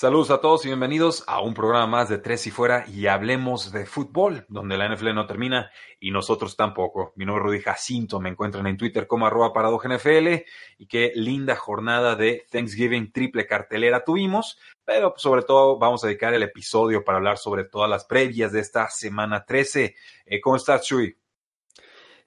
Saludos 0.00 0.30
a 0.30 0.40
todos 0.40 0.64
y 0.64 0.68
bienvenidos 0.68 1.24
a 1.26 1.40
un 1.40 1.54
programa 1.54 1.88
más 1.88 2.08
de 2.08 2.18
Tres 2.18 2.46
y 2.46 2.52
Fuera 2.52 2.84
y 2.86 3.08
hablemos 3.08 3.72
de 3.72 3.84
fútbol, 3.84 4.46
donde 4.48 4.76
la 4.76 4.88
NFL 4.88 5.12
no 5.12 5.26
termina 5.26 5.72
y 5.98 6.12
nosotros 6.12 6.54
tampoco. 6.54 7.12
Mi 7.16 7.26
nombre 7.26 7.42
es 7.42 7.46
Rudy 7.46 7.60
Jacinto, 7.62 8.20
me 8.20 8.28
encuentran 8.28 8.68
en 8.68 8.76
Twitter 8.76 9.08
como 9.08 9.26
arroba 9.26 9.52
NFL 9.52 10.44
y 10.78 10.86
qué 10.86 11.10
linda 11.16 11.56
jornada 11.56 12.14
de 12.14 12.46
Thanksgiving 12.48 13.10
triple 13.10 13.44
cartelera 13.44 14.04
tuvimos, 14.04 14.56
pero 14.84 15.14
sobre 15.16 15.42
todo 15.42 15.80
vamos 15.80 16.04
a 16.04 16.06
dedicar 16.06 16.32
el 16.32 16.44
episodio 16.44 17.02
para 17.02 17.18
hablar 17.18 17.36
sobre 17.36 17.64
todas 17.64 17.90
las 17.90 18.04
previas 18.04 18.52
de 18.52 18.60
esta 18.60 18.88
semana 18.90 19.44
13. 19.44 19.96
Eh, 20.26 20.40
¿Cómo 20.40 20.54
estás, 20.54 20.86
Chuy? 20.86 21.16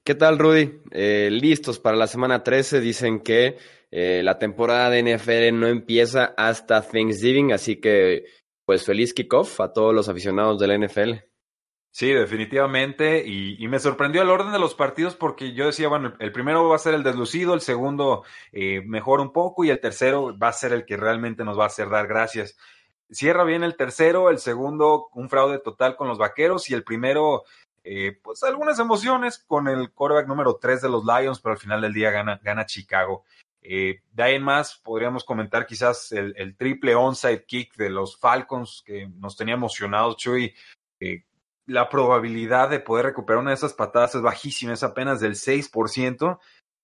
¿Qué 0.04 0.16
tal, 0.16 0.40
Rudy? 0.40 0.82
Eh, 0.90 1.30
listos 1.32 1.80
para 1.80 1.96
la 1.96 2.08
semana 2.08 2.44
13, 2.44 2.82
dicen 2.82 3.20
que 3.20 3.58
eh, 3.92 4.22
la 4.24 4.40
temporada 4.40 4.90
de 4.90 5.16
NFL 5.16 5.60
no 5.60 5.68
empieza 5.68 6.34
hasta 6.38 6.82
Thanksgiving, 6.82 7.54
así 7.54 7.80
que 7.80 8.26
pues 8.66 8.84
feliz 8.84 9.14
kickoff 9.14 9.62
a 9.62 9.74
todos 9.74 9.94
los 9.94 10.10
aficionados 10.10 10.60
de 10.60 10.68
la 10.68 10.78
NFL. 10.78 11.12
Sí, 11.92 12.12
definitivamente. 12.12 13.24
Y, 13.28 13.68
me 13.68 13.78
sorprendió 13.78 14.22
el 14.22 14.30
orden 14.30 14.54
de 14.54 14.60
los 14.60 14.76
partidos 14.76 15.16
porque 15.16 15.54
yo 15.54 15.68
decía, 15.68 15.90
bueno, 15.90 16.14
el 16.20 16.32
primero 16.32 16.68
va 16.68 16.78
a 16.78 16.80
ser 16.80 16.94
el 16.94 17.04
deslucido, 17.04 17.54
el 17.54 17.62
segundo 17.62 18.24
eh, 18.54 18.82
mejor 18.86 19.20
un 19.20 19.32
poco 19.32 19.66
y 19.66 19.70
el 19.70 19.80
tercero 19.82 20.36
va 20.38 20.48
a 20.48 20.54
ser 20.54 20.74
el 20.74 20.86
que 20.86 20.98
realmente 20.98 21.44
nos 21.44 21.60
va 21.60 21.66
a 21.66 21.68
hacer 21.68 21.90
dar 21.90 22.08
gracias. 22.08 22.58
Cierra 23.12 23.44
bien 23.44 23.64
el 23.64 23.76
tercero, 23.76 24.30
el 24.30 24.40
segundo 24.40 25.10
un 25.14 25.30
fraude 25.30 25.60
total 25.60 25.98
con 25.98 26.08
los 26.08 26.18
vaqueros 26.18 26.70
y 26.70 26.74
el 26.74 26.86
primero, 26.86 27.44
eh, 27.84 28.20
pues 28.22 28.44
algunas 28.44 28.78
emociones 28.80 29.40
con 29.40 29.68
el 29.68 29.92
quarterback 29.92 30.28
número 30.28 30.58
3 30.62 30.82
de 30.82 30.90
los 30.90 31.04
Lions, 31.04 31.40
pero 31.40 31.54
al 31.54 31.60
final 31.60 31.82
del 31.82 31.94
día 31.94 32.12
gana, 32.12 32.40
gana 32.44 32.66
Chicago. 32.66 33.24
Eh, 33.64 34.02
de 34.12 34.24
ahí 34.24 34.36
en 34.36 34.44
más, 34.44 34.78
podríamos 34.78 35.24
comentar 35.24 35.66
quizás 35.66 36.12
el, 36.12 36.56
triple 36.58 36.96
onside 36.96 37.46
kick 37.46 37.76
de 37.76 37.90
los 37.90 38.18
Falcons 38.20 38.84
que 38.86 39.08
nos 39.08 39.36
tenía 39.36 39.56
emocionados, 39.56 40.18
Chuy. 40.18 40.54
Eh, 41.00 41.24
la 41.66 41.90
probabilidad 41.90 42.70
de 42.70 42.80
poder 42.80 43.08
recuperar 43.08 43.42
una 43.42 43.52
de 43.52 43.56
esas 43.56 43.74
patadas 43.74 44.16
es 44.16 44.22
bajísima, 44.22 44.74
es 44.74 44.84
apenas 44.84 45.20
del 45.20 45.36
6%. 45.36 46.40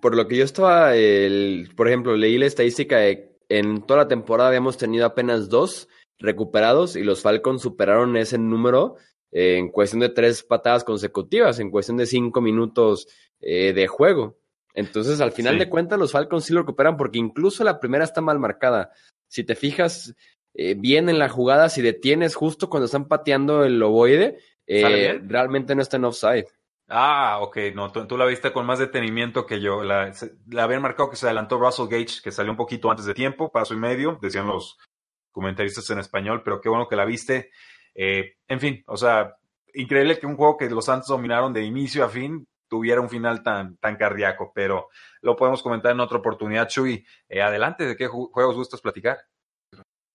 Por 0.00 0.16
lo 0.16 0.26
que 0.26 0.36
yo 0.36 0.44
estaba, 0.44 0.96
el, 0.96 1.72
por 1.76 1.86
ejemplo, 1.88 2.16
leí 2.16 2.38
la 2.38 2.46
estadística 2.46 2.96
de 2.98 3.30
en 3.48 3.82
toda 3.82 4.04
la 4.04 4.08
temporada 4.08 4.48
habíamos 4.48 4.78
tenido 4.78 5.04
apenas 5.04 5.50
dos 5.50 5.86
recuperados 6.18 6.96
y 6.96 7.02
los 7.02 7.20
Falcons 7.20 7.60
superaron 7.60 8.16
ese 8.16 8.38
número 8.38 8.96
eh, 9.30 9.58
en 9.58 9.70
cuestión 9.70 10.00
de 10.00 10.08
tres 10.08 10.42
patadas 10.42 10.84
consecutivas, 10.84 11.58
en 11.58 11.70
cuestión 11.70 11.98
de 11.98 12.06
cinco 12.06 12.40
minutos 12.40 13.08
eh, 13.40 13.74
de 13.74 13.86
juego. 13.88 14.38
Entonces, 14.74 15.20
al 15.20 15.32
final 15.32 15.58
de 15.58 15.68
cuentas, 15.68 15.98
los 15.98 16.12
Falcons 16.12 16.44
sí 16.44 16.52
lo 16.52 16.60
recuperan 16.60 16.96
porque 16.96 17.18
incluso 17.18 17.62
la 17.64 17.78
primera 17.78 18.04
está 18.04 18.20
mal 18.20 18.38
marcada. 18.38 18.90
Si 19.28 19.44
te 19.44 19.54
fijas 19.54 20.14
eh, 20.54 20.74
bien 20.74 21.08
en 21.08 21.18
la 21.18 21.28
jugada, 21.28 21.68
si 21.68 21.82
detienes 21.82 22.34
justo 22.34 22.70
cuando 22.70 22.86
están 22.86 23.06
pateando 23.06 23.64
el 23.64 23.82
ovoide, 23.82 24.38
eh, 24.66 25.20
realmente 25.24 25.74
no 25.74 25.82
está 25.82 25.98
en 25.98 26.04
offside. 26.04 26.46
Ah, 26.88 27.38
ok, 27.40 27.58
no, 27.74 27.90
tú, 27.90 28.18
la 28.18 28.26
viste 28.26 28.52
con 28.52 28.66
más 28.66 28.78
detenimiento 28.78 29.46
que 29.46 29.60
yo. 29.60 29.82
La, 29.82 30.12
la, 30.48 30.64
habían 30.64 30.82
marcado 30.82 31.10
que 31.10 31.16
se 31.16 31.26
adelantó 31.26 31.58
Russell 31.58 31.88
Gage, 31.88 32.20
que 32.22 32.32
salió 32.32 32.50
un 32.50 32.56
poquito 32.56 32.90
antes 32.90 33.06
de 33.06 33.14
tiempo, 33.14 33.50
paso 33.50 33.72
y 33.72 33.78
medio, 33.78 34.18
decían 34.20 34.46
los 34.46 34.78
comentaristas 35.30 35.88
en 35.90 35.98
español, 35.98 36.42
pero 36.44 36.60
qué 36.60 36.68
bueno 36.68 36.88
que 36.88 36.96
la 36.96 37.04
viste. 37.04 37.50
Eh, 37.94 38.34
en 38.46 38.60
fin, 38.60 38.82
o 38.86 38.96
sea, 38.96 39.36
increíble 39.74 40.18
que 40.18 40.26
un 40.26 40.36
juego 40.36 40.56
que 40.56 40.68
los 40.68 40.84
Santos 40.84 41.08
dominaron 41.08 41.52
de 41.52 41.62
inicio 41.62 42.04
a 42.04 42.08
fin 42.08 42.46
tuviera 42.72 43.02
un 43.02 43.10
final 43.10 43.42
tan, 43.42 43.76
tan 43.76 43.96
cardíaco, 43.96 44.50
pero 44.54 44.88
lo 45.20 45.36
podemos 45.36 45.62
comentar 45.62 45.92
en 45.92 46.00
otra 46.00 46.16
oportunidad, 46.16 46.66
Chuy. 46.68 47.04
Eh, 47.28 47.42
adelante, 47.42 47.84
¿de 47.84 47.94
qué 47.94 48.06
juegos 48.06 48.56
gustas 48.56 48.80
platicar? 48.80 49.18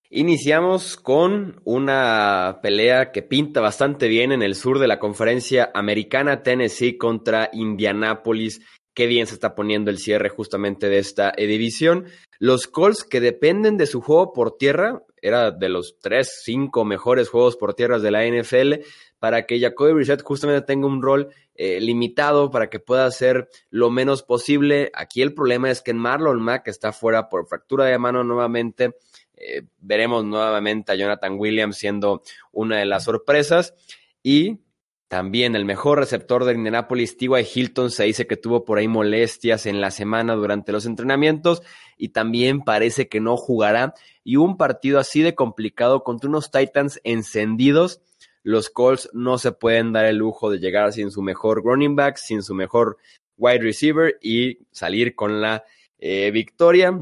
Iniciamos 0.09 0.97
con 0.97 1.61
una 1.65 2.57
pelea 2.63 3.11
que 3.11 3.21
pinta 3.21 3.61
bastante 3.61 4.07
bien 4.07 4.31
en 4.31 4.41
el 4.41 4.55
sur 4.55 4.79
de 4.79 4.87
la 4.87 4.97
conferencia 4.97 5.69
americana, 5.75 6.41
Tennessee 6.41 6.97
contra 6.97 7.51
Indianapolis. 7.53 8.65
Qué 8.95 9.05
bien 9.05 9.27
se 9.27 9.35
está 9.35 9.53
poniendo 9.53 9.91
el 9.91 9.99
cierre 9.99 10.29
justamente 10.29 10.89
de 10.89 10.97
esta 10.97 11.33
división. 11.37 12.05
Los 12.39 12.65
Colts 12.65 13.03
que 13.03 13.19
dependen 13.19 13.77
de 13.77 13.85
su 13.85 14.01
juego 14.01 14.33
por 14.33 14.57
tierra, 14.57 15.03
era 15.27 15.51
de 15.51 15.69
los 15.69 15.97
tres, 15.99 16.41
cinco 16.43 16.85
mejores 16.85 17.29
juegos 17.29 17.55
por 17.55 17.73
tierras 17.73 18.01
de 18.01 18.11
la 18.11 18.25
NFL, 18.25 18.85
para 19.19 19.45
que 19.45 19.59
Jacoby 19.59 19.93
Brissett 19.93 20.21
justamente 20.21 20.61
tenga 20.65 20.87
un 20.87 21.01
rol 21.01 21.29
eh, 21.55 21.79
limitado 21.81 22.51
para 22.51 22.69
que 22.69 22.79
pueda 22.79 23.05
hacer 23.05 23.49
lo 23.69 23.89
menos 23.89 24.23
posible. 24.23 24.91
Aquí 24.93 25.21
el 25.21 25.33
problema 25.33 25.71
es 25.71 25.81
que 25.81 25.93
Marlon 25.93 26.41
Mack 26.41 26.67
está 26.67 26.93
fuera 26.93 27.29
por 27.29 27.47
fractura 27.47 27.85
de 27.85 27.97
mano 27.97 28.23
nuevamente 28.23 28.95
eh, 29.37 29.61
veremos 29.77 30.25
nuevamente 30.25 30.91
a 30.91 30.95
Jonathan 30.95 31.37
Williams 31.37 31.77
siendo 31.77 32.23
una 32.51 32.79
de 32.79 32.85
las 32.85 33.03
sorpresas. 33.03 33.75
Y 34.23 34.59
también 35.07 35.55
el 35.55 35.63
mejor 35.63 35.99
receptor 35.99 36.43
de 36.43 36.53
Indianapolis, 36.53 37.15
T.Y. 37.15 37.47
Hilton, 37.53 37.91
se 37.91 38.03
dice 38.03 38.27
que 38.27 38.35
tuvo 38.35 38.65
por 38.65 38.77
ahí 38.77 38.87
molestias 38.89 39.65
en 39.65 39.79
la 39.79 39.89
semana 39.89 40.35
durante 40.35 40.73
los 40.73 40.85
entrenamientos 40.85 41.61
y 41.97 42.09
también 42.09 42.61
parece 42.61 43.07
que 43.07 43.21
no 43.21 43.37
jugará. 43.37 43.93
Y 44.23 44.35
un 44.35 44.57
partido 44.57 44.99
así 44.99 45.21
de 45.21 45.33
complicado 45.33 46.03
contra 46.03 46.29
unos 46.29 46.51
Titans 46.51 46.99
encendidos. 47.05 48.01
Los 48.43 48.69
Colts 48.69 49.09
no 49.13 49.37
se 49.37 49.53
pueden 49.53 49.93
dar 49.93 50.05
el 50.05 50.17
lujo 50.17 50.49
de 50.49 50.59
llegar 50.59 50.91
sin 50.91 51.11
su 51.11 51.21
mejor 51.21 51.63
running 51.63 51.95
back, 51.95 52.17
sin 52.17 52.43
su 52.43 52.53
mejor 52.53 52.97
wide 53.37 53.59
receiver 53.59 54.17
y 54.21 54.59
salir 54.71 55.15
con 55.15 55.39
la 55.39 55.63
eh, 55.99 56.31
victoria. 56.31 56.97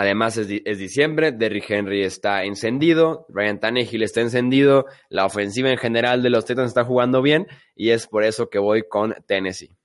Además 0.00 0.36
es, 0.36 0.78
diciembre, 0.78 1.32
Derrick 1.32 1.68
Henry 1.68 2.04
está 2.04 2.44
encendido, 2.44 3.26
Ryan 3.30 3.58
Tannehill 3.58 4.04
está 4.04 4.20
encendido, 4.20 4.86
la 5.08 5.26
ofensiva 5.26 5.70
en 5.70 5.76
general 5.76 6.22
de 6.22 6.30
los 6.30 6.44
Titans 6.44 6.68
está 6.68 6.84
jugando 6.84 7.20
bien 7.20 7.48
y 7.74 7.90
es 7.90 8.06
por 8.06 8.22
eso 8.22 8.48
que 8.48 8.60
voy 8.60 8.84
con 8.88 9.16
Tennessee. 9.26 9.76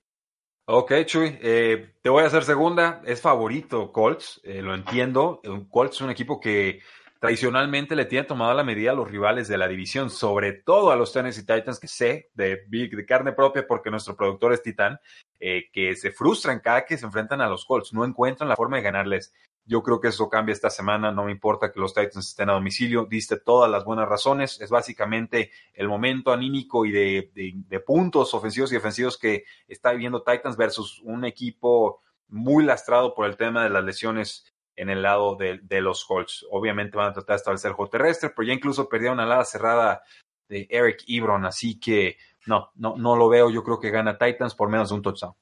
Ok, 0.66 0.92
Chuy, 1.04 1.36
eh, 1.42 1.94
te 2.00 2.10
voy 2.10 2.22
a 2.22 2.28
hacer 2.28 2.44
segunda. 2.44 3.02
Es 3.04 3.20
favorito 3.20 3.90
Colts, 3.90 4.40
eh, 4.44 4.62
lo 4.62 4.72
entiendo. 4.72 5.42
Colts 5.68 5.96
es 5.96 6.02
un 6.02 6.10
equipo 6.10 6.38
que 6.38 6.78
tradicionalmente 7.24 7.96
le 7.96 8.04
tiene 8.04 8.26
tomado 8.26 8.52
la 8.52 8.64
medida 8.64 8.90
a 8.90 8.94
los 8.94 9.10
rivales 9.10 9.48
de 9.48 9.56
la 9.56 9.66
división, 9.66 10.10
sobre 10.10 10.52
todo 10.52 10.90
a 10.90 10.96
los 10.96 11.10
Tennessee 11.10 11.46
Titans, 11.46 11.80
que 11.80 11.88
sé 11.88 12.30
de, 12.34 12.66
de 12.68 13.06
carne 13.06 13.32
propia 13.32 13.66
porque 13.66 13.90
nuestro 13.90 14.14
productor 14.14 14.52
es 14.52 14.62
Titán, 14.62 15.00
eh, 15.40 15.70
que 15.72 15.96
se 15.96 16.10
frustran 16.10 16.60
cada 16.60 16.84
que 16.84 16.98
se 16.98 17.06
enfrentan 17.06 17.40
a 17.40 17.48
los 17.48 17.64
Colts, 17.64 17.94
no 17.94 18.04
encuentran 18.04 18.46
la 18.46 18.56
forma 18.56 18.76
de 18.76 18.82
ganarles. 18.82 19.32
Yo 19.64 19.82
creo 19.82 20.02
que 20.02 20.08
eso 20.08 20.28
cambia 20.28 20.52
esta 20.52 20.68
semana. 20.68 21.12
No 21.12 21.24
me 21.24 21.32
importa 21.32 21.72
que 21.72 21.80
los 21.80 21.94
Titans 21.94 22.28
estén 22.28 22.50
a 22.50 22.52
domicilio. 22.52 23.06
Diste 23.08 23.38
todas 23.38 23.70
las 23.70 23.86
buenas 23.86 24.06
razones. 24.06 24.60
Es 24.60 24.68
básicamente 24.68 25.50
el 25.72 25.88
momento 25.88 26.30
anímico 26.30 26.84
y 26.84 26.92
de, 26.92 27.82
puntos 27.86 28.34
ofensivos 28.34 28.70
y 28.70 28.74
defensivos 28.74 29.16
que 29.16 29.44
está 29.66 29.92
viviendo 29.92 30.22
Titans 30.22 30.58
versus 30.58 31.00
un 31.02 31.24
equipo 31.24 32.02
muy 32.28 32.64
lastrado 32.64 33.14
por 33.14 33.24
el 33.24 33.38
tema 33.38 33.64
de 33.64 33.70
las 33.70 33.82
lesiones 33.82 34.53
en 34.76 34.90
el 34.90 35.02
lado 35.02 35.36
de, 35.36 35.80
los 35.80 36.04
Colts. 36.04 36.46
Obviamente 36.50 36.96
van 36.96 37.10
a 37.10 37.12
tratar 37.12 37.34
de 37.34 37.38
establecer 37.38 37.70
el 37.70 37.74
juego 37.74 37.90
terrestre, 37.90 38.30
pero 38.30 38.46
ya 38.46 38.54
incluso 38.54 38.88
perdieron 38.88 39.18
una 39.18 39.24
ala 39.24 39.44
cerrada 39.44 40.02
de 40.48 40.66
Eric 40.70 41.04
Ebron. 41.06 41.44
Así 41.44 41.78
que 41.78 42.16
no, 42.46 42.70
no, 42.74 42.96
no 42.96 43.16
lo 43.16 43.28
veo. 43.28 43.50
Yo 43.50 43.62
creo 43.62 43.78
que 43.78 43.90
gana 43.90 44.18
Titans 44.18 44.54
por 44.54 44.68
menos 44.68 44.88
de 44.88 44.94
un 44.96 45.02
touchdown. 45.02 45.34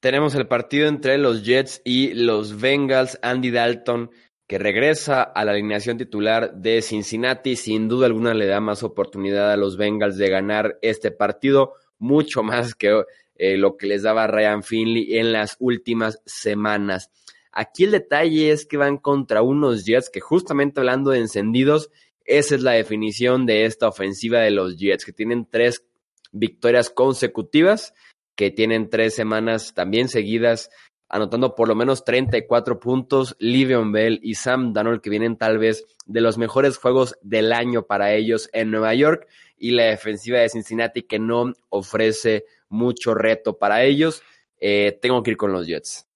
Tenemos 0.00 0.34
el 0.34 0.46
partido 0.46 0.88
entre 0.88 1.18
los 1.18 1.44
Jets 1.44 1.82
y 1.84 2.14
los 2.14 2.60
Bengals. 2.60 3.18
Andy 3.22 3.50
Dalton 3.50 4.10
que 4.50 4.58
regresa 4.58 5.22
a 5.22 5.44
la 5.44 5.52
alineación 5.52 5.96
titular 5.96 6.52
de 6.52 6.82
Cincinnati. 6.82 7.54
Sin 7.54 7.86
duda 7.86 8.06
alguna 8.06 8.34
le 8.34 8.46
da 8.46 8.60
más 8.60 8.82
oportunidad 8.82 9.52
a 9.52 9.56
los 9.56 9.76
Bengals 9.76 10.16
de 10.16 10.28
ganar 10.28 10.76
este 10.82 11.12
partido, 11.12 11.74
mucho 11.98 12.42
más 12.42 12.74
que 12.74 13.04
eh, 13.36 13.56
lo 13.56 13.76
que 13.76 13.86
les 13.86 14.02
daba 14.02 14.26
Ryan 14.26 14.64
Finley 14.64 15.18
en 15.18 15.30
las 15.30 15.56
últimas 15.60 16.20
semanas. 16.26 17.12
Aquí 17.52 17.84
el 17.84 17.90
detalle 17.90 18.52
es 18.52 18.66
que 18.66 18.76
van 18.76 18.98
contra 18.98 19.42
unos 19.42 19.84
Jets 19.84 20.10
que 20.10 20.20
justamente 20.20 20.80
hablando 20.80 21.10
de 21.10 21.18
encendidos, 21.18 21.90
esa 22.24 22.54
es 22.54 22.62
la 22.62 22.72
definición 22.72 23.46
de 23.46 23.64
esta 23.64 23.88
ofensiva 23.88 24.40
de 24.40 24.50
los 24.50 24.76
Jets, 24.76 25.04
que 25.04 25.12
tienen 25.12 25.46
tres 25.50 25.84
victorias 26.32 26.90
consecutivas, 26.90 27.94
que 28.36 28.50
tienen 28.50 28.88
tres 28.88 29.14
semanas 29.14 29.74
también 29.74 30.08
seguidas 30.08 30.70
anotando 31.10 31.56
por 31.56 31.68
lo 31.68 31.74
menos 31.74 32.04
34 32.04 32.78
puntos, 32.78 33.36
Livion 33.40 33.90
Bell 33.90 34.20
y 34.22 34.36
Sam 34.36 34.72
Darnold, 34.72 35.00
que 35.00 35.10
vienen 35.10 35.36
tal 35.36 35.58
vez 35.58 35.84
de 36.06 36.20
los 36.20 36.38
mejores 36.38 36.78
juegos 36.78 37.18
del 37.20 37.52
año 37.52 37.82
para 37.82 38.14
ellos 38.14 38.48
en 38.52 38.70
Nueva 38.70 38.94
York, 38.94 39.26
y 39.58 39.72
la 39.72 39.86
defensiva 39.86 40.38
de 40.38 40.48
Cincinnati, 40.48 41.02
que 41.02 41.18
no 41.18 41.52
ofrece 41.68 42.44
mucho 42.68 43.14
reto 43.14 43.58
para 43.58 43.82
ellos. 43.82 44.22
Eh, 44.60 44.98
tengo 45.02 45.22
que 45.22 45.32
ir 45.32 45.36
con 45.36 45.52
los 45.52 45.66
Jets. 45.66 46.06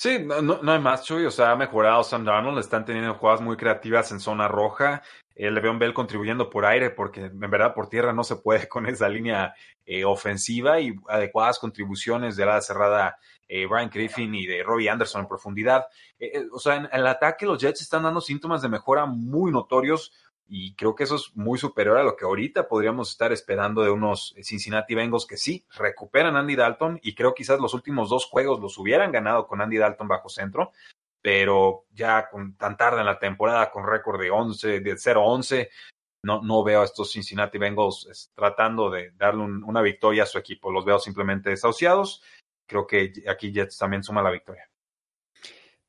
Sí, 0.00 0.18
no, 0.18 0.40
no, 0.40 0.72
hay 0.72 0.78
más, 0.78 1.04
Chuy. 1.04 1.26
O 1.26 1.30
sea, 1.30 1.50
ha 1.50 1.56
mejorado 1.56 2.02
Sam 2.02 2.24
Darnold. 2.24 2.58
Están 2.58 2.86
teniendo 2.86 3.12
jugadas 3.16 3.42
muy 3.42 3.58
creativas 3.58 4.10
en 4.12 4.18
zona 4.18 4.48
roja. 4.48 5.02
El 5.34 5.54
Le'Veon 5.54 5.78
Bell 5.78 5.92
contribuyendo 5.92 6.48
por 6.48 6.64
aire, 6.64 6.88
porque 6.88 7.26
en 7.26 7.38
verdad 7.38 7.74
por 7.74 7.90
tierra 7.90 8.10
no 8.14 8.24
se 8.24 8.36
puede 8.36 8.66
con 8.70 8.86
esa 8.86 9.10
línea 9.10 9.54
eh, 9.84 10.06
ofensiva 10.06 10.80
y 10.80 10.94
adecuadas 11.06 11.58
contribuciones 11.58 12.34
de 12.36 12.46
la 12.46 12.62
cerrada 12.62 13.18
eh, 13.46 13.66
Brian 13.66 13.90
Griffin 13.92 14.34
y 14.34 14.46
de 14.46 14.62
Robbie 14.62 14.88
Anderson 14.88 15.20
en 15.20 15.28
profundidad. 15.28 15.84
Eh, 16.18 16.46
o 16.50 16.58
sea, 16.58 16.76
en, 16.76 16.88
el 16.90 17.06
ataque 17.06 17.44
los 17.44 17.60
Jets 17.60 17.82
están 17.82 18.04
dando 18.04 18.22
síntomas 18.22 18.62
de 18.62 18.70
mejora 18.70 19.04
muy 19.04 19.52
notorios 19.52 20.14
y 20.52 20.74
creo 20.74 20.96
que 20.96 21.04
eso 21.04 21.14
es 21.14 21.30
muy 21.36 21.58
superior 21.58 21.96
a 21.96 22.02
lo 22.02 22.16
que 22.16 22.24
ahorita 22.24 22.66
podríamos 22.66 23.12
estar 23.12 23.30
esperando 23.30 23.82
de 23.82 23.90
unos 23.90 24.34
Cincinnati 24.42 24.96
Bengals 24.96 25.24
que 25.24 25.36
sí 25.36 25.64
recuperan 25.76 26.36
Andy 26.36 26.56
Dalton 26.56 26.98
y 27.02 27.14
creo 27.14 27.34
quizás 27.34 27.60
los 27.60 27.72
últimos 27.72 28.10
dos 28.10 28.26
juegos 28.26 28.58
los 28.60 28.76
hubieran 28.76 29.12
ganado 29.12 29.46
con 29.46 29.60
Andy 29.60 29.78
Dalton 29.78 30.08
bajo 30.08 30.28
centro, 30.28 30.72
pero 31.22 31.84
ya 31.92 32.28
con 32.28 32.56
tan 32.56 32.76
tarde 32.76 32.98
en 32.98 33.06
la 33.06 33.20
temporada 33.20 33.70
con 33.70 33.86
récord 33.86 34.20
de 34.20 34.32
11 34.32 34.80
de 34.80 34.94
0-11 34.96 35.68
no, 36.22 36.42
no 36.42 36.64
veo 36.64 36.82
a 36.82 36.84
estos 36.84 37.12
Cincinnati 37.12 37.58
Bengals 37.58 38.32
tratando 38.34 38.90
de 38.90 39.12
darle 39.12 39.44
un, 39.44 39.62
una 39.64 39.82
victoria 39.82 40.24
a 40.24 40.26
su 40.26 40.38
equipo. 40.38 40.70
Los 40.70 40.84
veo 40.84 40.98
simplemente 40.98 41.50
desahuciados. 41.50 42.22
Creo 42.66 42.86
que 42.86 43.12
aquí 43.28 43.52
Jets 43.52 43.78
también 43.78 44.02
suma 44.02 44.22
la 44.22 44.30
victoria. 44.30 44.69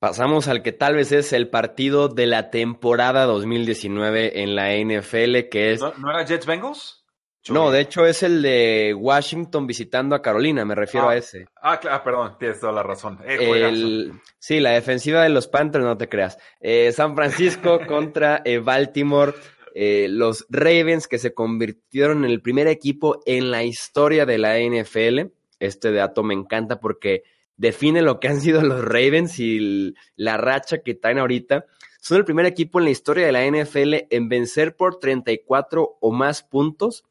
Pasamos 0.01 0.47
al 0.47 0.63
que 0.63 0.71
tal 0.71 0.95
vez 0.95 1.11
es 1.11 1.31
el 1.31 1.47
partido 1.47 2.07
de 2.07 2.25
la 2.25 2.49
temporada 2.49 3.25
2019 3.25 4.41
en 4.41 4.55
la 4.55 4.73
NFL, 4.75 5.47
que 5.51 5.73
es... 5.73 5.79
¿No, 5.79 6.09
era 6.09 6.25
Jets 6.25 6.47
Bengals? 6.47 7.05
No, 7.49 7.69
de 7.69 7.81
hecho 7.81 8.07
es 8.07 8.23
el 8.23 8.41
de 8.41 8.95
Washington 8.97 9.67
visitando 9.67 10.15
a 10.15 10.23
Carolina, 10.23 10.65
me 10.65 10.73
refiero 10.73 11.07
ah, 11.07 11.11
a 11.11 11.17
ese. 11.17 11.45
Ah, 11.61 11.79
claro, 11.79 12.03
perdón, 12.03 12.35
tienes 12.39 12.59
toda 12.59 12.73
la 12.73 12.81
razón. 12.81 13.19
Eh, 13.23 13.67
el, 13.67 14.13
sí, 14.39 14.59
la 14.59 14.71
defensiva 14.71 15.21
de 15.21 15.29
los 15.29 15.47
Panthers, 15.47 15.85
no 15.85 15.95
te 15.95 16.09
creas. 16.09 16.35
Eh, 16.59 16.91
San 16.93 17.15
Francisco 17.15 17.81
contra 17.87 18.41
eh, 18.43 18.57
Baltimore. 18.57 19.35
los 19.75 20.47
Ravens 20.49 21.07
que 21.07 21.19
se 21.19 21.35
convirtieron 21.35 22.25
en 22.25 22.31
el 22.31 22.41
primer 22.41 22.65
equipo 22.65 23.21
en 23.27 23.51
la 23.51 23.63
historia 23.63 24.25
de 24.25 24.39
la 24.39 24.57
NFL. 24.57 25.31
Este 25.59 25.91
dato 25.91 26.23
me 26.23 26.33
encanta 26.33 26.79
porque 26.79 27.21
define 27.61 28.01
lo 28.01 28.19
que 28.19 28.27
han 28.27 28.41
sido 28.41 28.61
los 28.63 28.83
Ravens 28.83 29.39
y 29.39 29.93
la 30.15 30.35
racha 30.37 30.79
que 30.79 30.95
traen 30.95 31.19
ahorita. 31.19 31.65
Son 32.01 32.17
el 32.17 32.25
primer 32.25 32.47
equipo 32.47 32.79
en 32.79 32.85
la 32.85 32.91
historia 32.91 33.27
de 33.27 33.31
la 33.31 33.45
NFL 33.45 34.07
en 34.09 34.29
vencer 34.29 34.75
por 34.75 34.97
34 34.97 35.97
o 36.01 36.11
más 36.11 36.41
puntos 36.41 37.03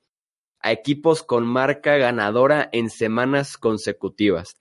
a 0.60 0.72
equipos 0.72 1.22
con 1.22 1.46
marca 1.46 1.96
ganadora 1.96 2.68
en 2.72 2.90
semanas 2.90 3.56
consecutivas. 3.56 4.56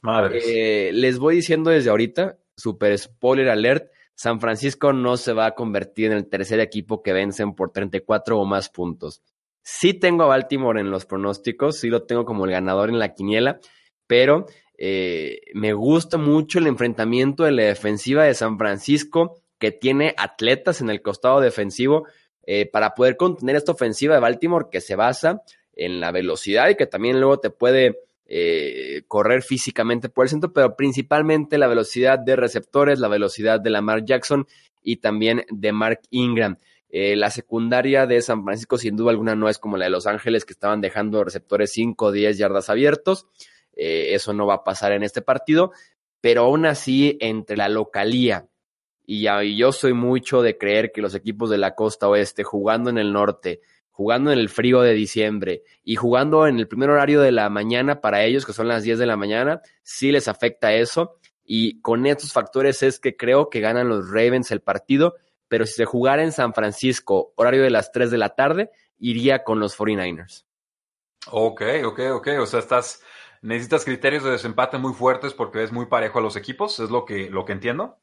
Madre. 0.00 0.40
Eh, 0.88 0.92
les 0.94 1.18
voy 1.18 1.36
diciendo 1.36 1.70
desde 1.70 1.90
ahorita, 1.90 2.38
super 2.56 2.96
spoiler 2.98 3.50
alert, 3.50 3.90
San 4.14 4.40
Francisco 4.40 4.94
no 4.94 5.18
se 5.18 5.34
va 5.34 5.46
a 5.46 5.54
convertir 5.54 6.06
en 6.06 6.16
el 6.16 6.28
tercer 6.28 6.60
equipo 6.60 7.02
que 7.02 7.12
vencen 7.12 7.54
por 7.54 7.70
34 7.70 8.38
o 8.38 8.46
más 8.46 8.70
puntos. 8.70 9.22
Sí 9.62 9.92
tengo 9.92 10.24
a 10.24 10.28
Baltimore 10.28 10.80
en 10.80 10.90
los 10.90 11.04
pronósticos, 11.04 11.78
sí 11.78 11.88
lo 11.88 12.04
tengo 12.04 12.24
como 12.24 12.46
el 12.46 12.52
ganador 12.52 12.88
en 12.88 12.98
la 12.98 13.12
quiniela, 13.12 13.60
pero 14.06 14.46
eh, 14.76 15.40
me 15.54 15.72
gusta 15.72 16.18
mucho 16.18 16.58
el 16.58 16.66
enfrentamiento 16.66 17.44
de 17.44 17.52
la 17.52 17.62
defensiva 17.64 18.24
de 18.24 18.34
San 18.34 18.58
Francisco, 18.58 19.36
que 19.58 19.70
tiene 19.70 20.14
atletas 20.18 20.80
en 20.80 20.90
el 20.90 21.00
costado 21.00 21.40
defensivo 21.40 22.06
eh, 22.44 22.66
para 22.66 22.94
poder 22.94 23.16
contener 23.16 23.56
esta 23.56 23.72
ofensiva 23.72 24.14
de 24.14 24.20
Baltimore 24.20 24.66
que 24.70 24.80
se 24.80 24.96
basa 24.96 25.42
en 25.74 26.00
la 26.00 26.10
velocidad 26.10 26.68
y 26.68 26.74
que 26.74 26.86
también 26.86 27.20
luego 27.20 27.38
te 27.38 27.50
puede 27.50 28.00
eh, 28.26 29.02
correr 29.06 29.42
físicamente 29.42 30.08
por 30.08 30.26
el 30.26 30.30
centro, 30.30 30.52
pero 30.52 30.76
principalmente 30.76 31.56
la 31.58 31.66
velocidad 31.66 32.18
de 32.18 32.36
receptores, 32.36 32.98
la 32.98 33.08
velocidad 33.08 33.60
de 33.60 33.70
Lamar 33.70 34.04
Jackson 34.04 34.46
y 34.82 34.96
también 34.96 35.44
de 35.50 35.72
Mark 35.72 36.00
Ingram. 36.10 36.58
la 36.90 37.30
secundaria 37.30 38.06
de 38.06 38.22
San 38.22 38.44
Francisco, 38.44 38.78
sin 38.78 38.96
duda 38.96 39.10
alguna, 39.10 39.34
no 39.34 39.48
es 39.48 39.58
como 39.58 39.76
la 39.76 39.86
de 39.86 39.90
Los 39.90 40.06
Ángeles, 40.06 40.44
que 40.44 40.52
estaban 40.52 40.80
dejando 40.80 41.24
receptores 41.24 41.72
5 41.72 42.04
o 42.04 42.12
10 42.12 42.38
yardas 42.38 42.70
abiertos. 42.70 43.26
Eh, 43.76 44.14
eso 44.14 44.32
no 44.32 44.46
va 44.46 44.54
a 44.54 44.64
pasar 44.64 44.92
en 44.92 45.02
este 45.02 45.22
partido, 45.22 45.72
pero 46.20 46.42
aún 46.42 46.66
así 46.66 47.16
entre 47.20 47.56
la 47.56 47.68
localía 47.68 48.48
y, 49.06 49.28
y 49.28 49.56
yo 49.56 49.72
soy 49.72 49.92
mucho 49.92 50.42
de 50.42 50.56
creer 50.56 50.92
que 50.92 51.02
los 51.02 51.14
equipos 51.14 51.50
de 51.50 51.58
la 51.58 51.74
costa 51.74 52.08
oeste 52.08 52.42
jugando 52.42 52.90
en 52.90 52.98
el 52.98 53.12
norte, 53.12 53.60
jugando 53.90 54.32
en 54.32 54.38
el 54.38 54.48
frío 54.48 54.80
de 54.80 54.94
diciembre 54.94 55.62
y 55.82 55.96
jugando 55.96 56.46
en 56.46 56.58
el 56.58 56.68
primer 56.68 56.90
horario 56.90 57.20
de 57.20 57.32
la 57.32 57.48
mañana 57.50 58.00
para 58.00 58.24
ellos, 58.24 58.46
que 58.46 58.52
son 58.52 58.68
las 58.68 58.82
10 58.82 58.98
de 58.98 59.06
la 59.06 59.16
mañana, 59.16 59.60
sí 59.82 60.10
les 60.10 60.28
afecta 60.28 60.72
eso. 60.72 61.18
Y 61.44 61.80
con 61.82 62.06
estos 62.06 62.32
factores 62.32 62.82
es 62.82 62.98
que 62.98 63.16
creo 63.16 63.50
que 63.50 63.60
ganan 63.60 63.88
los 63.88 64.08
Ravens 64.08 64.50
el 64.50 64.60
partido, 64.60 65.14
pero 65.48 65.66
si 65.66 65.74
se 65.74 65.84
jugara 65.84 66.24
en 66.24 66.32
San 66.32 66.54
Francisco, 66.54 67.34
horario 67.36 67.62
de 67.62 67.70
las 67.70 67.92
3 67.92 68.10
de 68.10 68.18
la 68.18 68.30
tarde, 68.30 68.70
iría 68.98 69.44
con 69.44 69.60
los 69.60 69.76
49ers. 69.78 70.46
Ok, 71.30 71.62
ok, 71.84 72.00
ok. 72.14 72.28
O 72.40 72.46
sea, 72.46 72.60
estás, 72.60 73.02
necesitas 73.44 73.84
criterios 73.84 74.24
de 74.24 74.30
desempate 74.30 74.78
muy 74.78 74.94
fuertes 74.94 75.34
porque 75.34 75.62
es 75.62 75.70
muy 75.70 75.86
parejo 75.86 76.18
a 76.18 76.22
los 76.22 76.34
equipos, 76.34 76.80
es 76.80 76.90
lo 76.90 77.04
que, 77.04 77.28
lo 77.28 77.44
que 77.44 77.52
entiendo. 77.52 77.98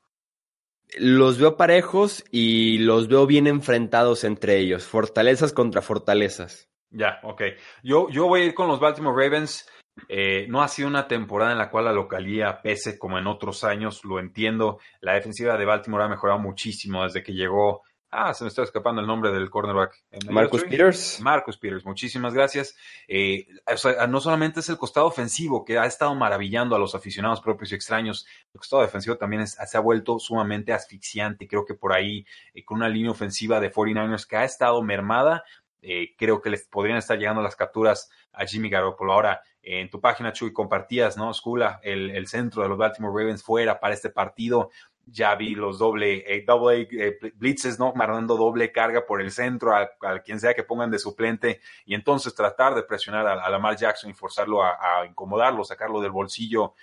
Los 0.98 1.40
veo 1.40 1.58
parejos 1.58 2.24
y 2.32 2.78
los 2.80 3.08
veo 3.08 3.26
bien 3.26 3.48
enfrentados 3.48 4.24
entre 4.24 4.60
ellos, 4.60 4.86
fortalezas 4.86 5.52
contra 5.52 5.82
fortalezas. 5.82 6.70
Ya, 6.92 7.20
ok. 7.24 7.42
Yo, 7.82 8.10
yo 8.10 8.28
voy 8.28 8.42
a 8.42 8.46
ir 8.46 8.54
con 8.54 8.68
los 8.68 8.80
Baltimore 8.80 9.16
Ravens. 9.16 9.68
Eh, 10.08 10.46
no 10.48 10.62
ha 10.62 10.68
sido 10.68 10.88
una 10.88 11.08
temporada 11.08 11.54
en 11.54 11.58
la 11.58 11.70
cual 11.70 11.86
la 11.86 11.94
localía 11.94 12.62
pese 12.62 13.00
como 13.00 13.18
en 13.18 13.28
otros 13.28 13.64
años, 13.64 14.04
lo 14.04 14.20
entiendo. 14.20 14.80
La 15.00 15.14
defensiva 15.14 15.58
de 15.58 15.66
Baltimore 15.66 16.04
ha 16.04 16.10
mejorado 16.10 16.40
muchísimo 16.40 17.04
desde 17.04 17.24
que 17.24 17.34
llegó 17.34 17.82
Ah, 18.14 18.34
se 18.34 18.44
me 18.44 18.50
está 18.50 18.64
escapando 18.64 19.00
el 19.00 19.08
nombre 19.08 19.32
del 19.32 19.50
cornerback. 19.50 20.04
Marcus 20.30 20.66
Peters. 20.66 21.22
Marcus 21.22 21.58
Peters, 21.58 21.86
muchísimas 21.86 22.34
gracias. 22.34 22.76
Eh, 23.08 23.48
o 23.66 23.78
sea, 23.78 24.06
no 24.06 24.20
solamente 24.20 24.60
es 24.60 24.68
el 24.68 24.78
costado 24.78 25.06
ofensivo 25.06 25.64
que 25.64 25.80
ha 25.80 25.86
estado 25.86 26.14
maravillando 26.14 26.76
a 26.76 26.80
los 26.80 26.94
aficionados 26.94 27.40
propios 27.40 27.72
y 27.72 27.76
extraños, 27.76 28.28
el 28.54 28.60
costado 28.60 28.82
defensivo 28.82 29.16
también 29.16 29.48
se 29.48 29.78
ha 29.78 29.80
vuelto 29.80 30.20
sumamente 30.20 30.74
asfixiante. 30.74 31.48
Creo 31.48 31.64
que 31.64 31.74
por 31.74 31.94
ahí, 31.94 32.26
eh, 32.54 32.66
con 32.66 32.80
una 32.80 32.90
línea 32.90 33.12
ofensiva 33.12 33.62
de 33.62 33.72
49ers 33.72 34.28
que 34.28 34.36
ha 34.36 34.44
estado 34.44 34.82
mermada, 34.82 35.46
eh, 35.82 36.14
creo 36.18 36.42
que 36.42 36.50
les 36.50 36.68
podrían 36.68 36.98
estar 36.98 37.18
llegando 37.18 37.42
las 37.42 37.56
capturas 37.56 38.10
a 38.34 38.46
Jimmy 38.46 38.70
Garoppolo. 38.70 39.14
Ahora, 39.14 39.42
en 39.64 39.90
tu 39.90 40.02
página, 40.02 40.34
Chuy, 40.34 40.52
compartías, 40.52 41.16
¿no? 41.18 41.34
Skula, 41.34 41.80
el, 41.82 42.10
el 42.12 42.28
centro 42.28 42.62
de 42.62 42.70
los 42.70 42.78
Baltimore 42.78 43.14
Ravens 43.16 43.42
fuera 43.42 43.80
para 43.80 43.94
este 43.94 44.10
partido 44.10 44.70
ya 45.12 45.36
vi 45.36 45.56
los 45.56 45.78
doble, 45.78 46.24
eh, 46.26 46.44
doble 46.46 46.88
eh, 46.92 47.18
blitzes, 47.36 47.78
¿no? 47.78 47.94
Mandando 47.94 48.38
doble 48.38 48.72
carga 48.72 49.06
por 49.06 49.22
el 49.22 49.32
centro 49.32 49.76
a, 49.76 49.90
quien 50.24 50.40
sea 50.40 50.54
que 50.54 50.64
pongan 50.64 50.90
de 50.90 51.00
suplente 51.00 51.60
y 51.86 51.94
entonces 51.94 52.34
tratar 52.34 52.74
de 52.76 52.84
presionar 52.84 53.28
a, 53.28 53.50
Lamar 53.50 53.76
Jackson 53.76 54.10
y 54.10 54.14
forzarlo 54.14 54.64
a, 54.64 55.06
incomodarlo, 55.08 55.64
sacarlo 55.64 56.00
del 56.02 56.12
bolsillo. 56.12 56.74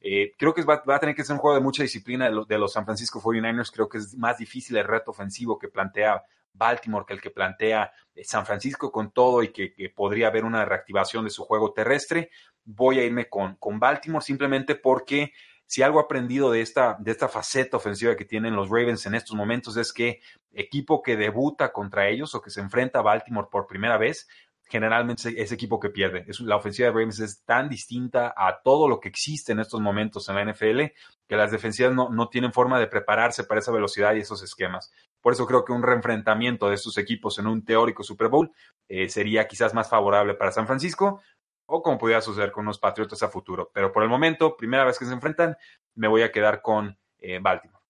Eh, 0.00 0.34
creo 0.38 0.54
que 0.54 0.62
va, 0.62 0.82
a 0.86 0.98
tener 0.98 1.14
que 1.14 1.24
ser 1.24 1.34
un 1.34 1.40
juego 1.40 1.56
de 1.56 1.62
mucha 1.62 1.82
disciplina 1.82 2.30
de, 2.30 2.58
los 2.58 2.72
San 2.72 2.84
Francisco 2.84 3.20
49ers. 3.20 3.70
Creo 3.72 3.88
que 3.88 3.98
es 3.98 4.16
más 4.16 4.38
difícil 4.38 4.76
el 4.76 4.84
reto 4.84 5.10
ofensivo 5.10 5.58
que 5.58 5.68
plantea 5.68 6.22
Baltimore 6.54 7.04
que 7.06 7.14
el 7.14 7.20
que 7.20 7.30
plantea 7.30 7.92
San 8.22 8.46
Francisco 8.46 8.92
con 8.92 9.10
todo 9.10 9.42
y 9.42 9.52
que, 9.52 9.74
podría 9.94 10.28
haber 10.28 10.44
una 10.44 10.64
reactivación 10.64 11.24
de 11.24 11.30
su 11.30 11.44
juego 11.44 11.72
terrestre. 11.72 12.30
Voy 12.64 12.98
a 12.98 13.04
irme 13.04 13.28
con, 13.28 13.56
con 13.56 13.78
Baltimore 13.78 14.24
simplemente 14.24 14.74
porque 14.74 15.32
si 15.66 15.82
algo 15.82 16.00
aprendido 16.00 16.50
de 16.50 16.60
esta, 16.60 16.96
de 17.00 17.10
esta 17.10 17.28
faceta 17.28 17.76
ofensiva 17.76 18.16
que 18.16 18.24
tienen 18.24 18.54
los 18.54 18.68
Ravens 18.68 19.06
en 19.06 19.14
estos 19.14 19.36
momentos 19.36 19.76
es 19.76 19.92
que 19.92 20.20
equipo 20.52 21.02
que 21.02 21.16
debuta 21.16 21.72
contra 21.72 22.08
ellos 22.08 22.34
o 22.34 22.42
que 22.42 22.50
se 22.50 22.60
enfrenta 22.60 23.00
a 23.00 23.02
Baltimore 23.02 23.48
por 23.50 23.66
primera 23.66 23.98
vez 23.98 24.28
generalmente 24.66 25.40
ese 25.40 25.54
equipo 25.54 25.78
que 25.78 25.90
pierde. 25.90 26.24
Es, 26.26 26.40
la 26.40 26.56
ofensiva 26.56 26.88
de 26.88 26.92
Ravens 26.92 27.20
es 27.20 27.44
tan 27.44 27.68
distinta 27.68 28.34
a 28.36 28.60
todo 28.62 28.88
lo 28.88 28.98
que 28.98 29.08
existe 29.08 29.52
en 29.52 29.60
estos 29.60 29.80
momentos 29.80 30.28
en 30.28 30.36
la 30.36 30.44
NFL 30.44 30.80
que 31.28 31.36
las 31.36 31.50
defensivas 31.50 31.94
no, 31.94 32.08
no 32.10 32.28
tienen 32.28 32.52
forma 32.52 32.78
de 32.78 32.86
prepararse 32.86 33.44
para 33.44 33.60
esa 33.60 33.72
velocidad 33.72 34.14
y 34.14 34.20
esos 34.20 34.42
esquemas. 34.42 34.92
Por 35.20 35.32
eso 35.32 35.46
creo 35.46 35.64
que 35.64 35.72
un 35.72 35.82
reenfrentamiento 35.82 36.68
de 36.68 36.74
estos 36.74 36.98
equipos 36.98 37.38
en 37.38 37.46
un 37.46 37.64
teórico 37.64 38.02
Super 38.02 38.28
Bowl 38.28 38.52
eh, 38.88 39.08
sería 39.08 39.46
quizás 39.46 39.74
más 39.74 39.88
favorable 39.88 40.34
para 40.34 40.52
San 40.52 40.66
Francisco 40.66 41.20
o 41.66 41.82
como 41.82 41.98
pudiera 41.98 42.20
suceder 42.20 42.52
con 42.52 42.64
los 42.64 42.78
Patriotas 42.78 43.22
a 43.22 43.28
futuro. 43.28 43.70
Pero 43.72 43.92
por 43.92 44.02
el 44.02 44.08
momento, 44.08 44.56
primera 44.56 44.84
vez 44.84 44.98
que 44.98 45.04
se 45.04 45.12
enfrentan, 45.12 45.56
me 45.94 46.08
voy 46.08 46.22
a 46.22 46.32
quedar 46.32 46.62
con 46.62 46.98
eh, 47.18 47.38
Baltimore. 47.40 47.82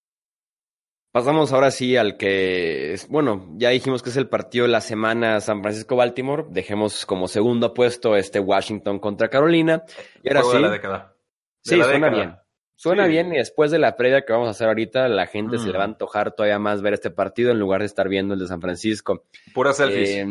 Pasamos 1.14 1.52
ahora 1.52 1.70
sí 1.70 1.96
al 1.96 2.16
que, 2.16 2.98
bueno, 3.08 3.46
ya 3.52 3.70
dijimos 3.70 4.02
que 4.02 4.10
es 4.10 4.16
el 4.16 4.28
partido 4.28 4.66
de 4.66 4.72
la 4.72 4.80
semana 4.80 5.40
San 5.40 5.62
Francisco-Baltimore. 5.62 6.46
Dejemos 6.50 7.06
como 7.06 7.28
segundo 7.28 7.72
puesto 7.72 8.16
este 8.16 8.40
Washington 8.40 8.98
contra 8.98 9.28
Carolina. 9.28 9.84
Y 10.24 10.28
ahora 10.28 10.42
sí. 10.42 10.56
De 10.56 10.60
la 10.60 10.70
década. 10.70 11.16
sí, 11.62 11.80
suena 11.80 12.08
bien. 12.08 12.36
Suena 12.76 13.06
bien 13.06 13.32
y 13.32 13.36
después 13.36 13.70
de 13.70 13.78
la 13.78 13.94
previa 13.94 14.24
que 14.24 14.32
vamos 14.32 14.48
a 14.48 14.50
hacer 14.50 14.66
ahorita, 14.66 15.08
la 15.08 15.26
gente 15.26 15.58
se 15.58 15.66
le 15.66 15.78
va 15.78 15.84
a 15.84 15.86
mm. 15.86 15.90
antojar 15.90 16.32
todavía 16.32 16.58
más 16.58 16.82
ver 16.82 16.94
este 16.94 17.10
partido 17.10 17.52
en 17.52 17.60
lugar 17.60 17.80
de 17.80 17.86
estar 17.86 18.08
viendo 18.08 18.34
el 18.34 18.40
de 18.40 18.48
San 18.48 18.60
Francisco. 18.60 19.24
Pura 19.54 19.72
selfies. 19.72 20.10
Eh, 20.10 20.26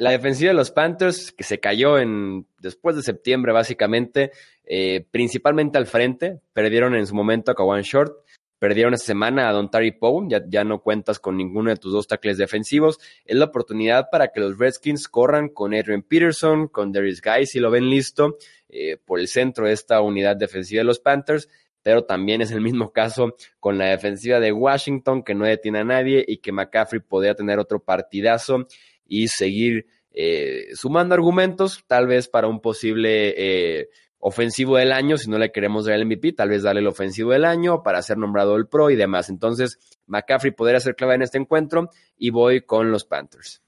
la 0.00 0.12
defensiva 0.12 0.48
de 0.48 0.54
los 0.54 0.70
Panthers, 0.70 1.30
que 1.30 1.44
se 1.44 1.60
cayó 1.60 1.98
en 1.98 2.46
después 2.58 2.96
de 2.96 3.02
septiembre, 3.02 3.52
básicamente, 3.52 4.32
eh, 4.64 5.04
principalmente 5.10 5.76
al 5.76 5.86
frente, 5.86 6.40
perdieron 6.54 6.94
en 6.94 7.06
su 7.06 7.14
momento 7.14 7.52
a 7.52 7.54
Kawan 7.54 7.82
Short. 7.82 8.16
Perdieron 8.58 8.94
esta 8.94 9.08
semana 9.08 9.48
a 9.48 9.52
Don 9.52 9.68
Poe, 9.68 10.26
ya, 10.28 10.42
ya, 10.48 10.64
no 10.64 10.80
cuentas 10.82 11.18
con 11.18 11.36
ninguno 11.36 11.68
de 11.68 11.76
tus 11.76 11.92
dos 11.92 12.06
tackles 12.06 12.38
defensivos. 12.38 12.98
Es 13.26 13.36
la 13.36 13.46
oportunidad 13.46 14.08
para 14.10 14.28
que 14.28 14.40
los 14.40 14.58
Redskins 14.58 15.06
corran 15.06 15.50
con 15.50 15.74
Adrian 15.74 16.02
Peterson, 16.02 16.68
con 16.68 16.92
Darius 16.92 17.20
Guy, 17.20 17.44
si 17.44 17.60
lo 17.60 17.70
ven 17.70 17.90
listo, 17.90 18.38
eh, 18.70 18.96
por 19.04 19.20
el 19.20 19.28
centro 19.28 19.66
de 19.66 19.74
esta 19.74 20.00
unidad 20.00 20.36
defensiva 20.36 20.80
de 20.80 20.84
los 20.84 20.98
Panthers. 20.98 21.46
Pero 21.82 22.04
también 22.04 22.40
es 22.40 22.50
el 22.52 22.62
mismo 22.62 22.92
caso 22.92 23.34
con 23.58 23.76
la 23.76 23.86
defensiva 23.86 24.40
de 24.40 24.52
Washington, 24.52 25.22
que 25.22 25.34
no 25.34 25.44
detiene 25.44 25.80
a 25.80 25.84
nadie 25.84 26.24
y 26.26 26.38
que 26.38 26.52
McCaffrey 26.52 27.00
podría 27.00 27.34
tener 27.34 27.58
otro 27.58 27.80
partidazo 27.80 28.66
y 29.10 29.26
seguir 29.26 29.86
eh, 30.12 30.68
sumando 30.74 31.14
argumentos, 31.14 31.84
tal 31.88 32.06
vez 32.06 32.28
para 32.28 32.46
un 32.46 32.60
posible 32.60 33.34
eh, 33.36 33.88
ofensivo 34.18 34.76
del 34.76 34.92
año, 34.92 35.18
si 35.18 35.28
no 35.28 35.36
le 35.36 35.50
queremos 35.50 35.84
dar 35.84 35.96
el 35.96 36.06
MVP, 36.06 36.32
tal 36.32 36.50
vez 36.50 36.62
darle 36.62 36.80
el 36.80 36.86
ofensivo 36.86 37.32
del 37.32 37.44
año 37.44 37.82
para 37.82 38.00
ser 38.02 38.18
nombrado 38.18 38.56
el 38.56 38.68
pro 38.68 38.88
y 38.90 38.96
demás. 38.96 39.28
Entonces, 39.28 39.78
McCaffrey 40.06 40.52
podría 40.52 40.78
ser 40.78 40.94
clave 40.94 41.16
en 41.16 41.22
este 41.22 41.38
encuentro 41.38 41.90
y 42.16 42.30
voy 42.30 42.60
con 42.62 42.92
los 42.92 43.04
Panthers. 43.04 43.62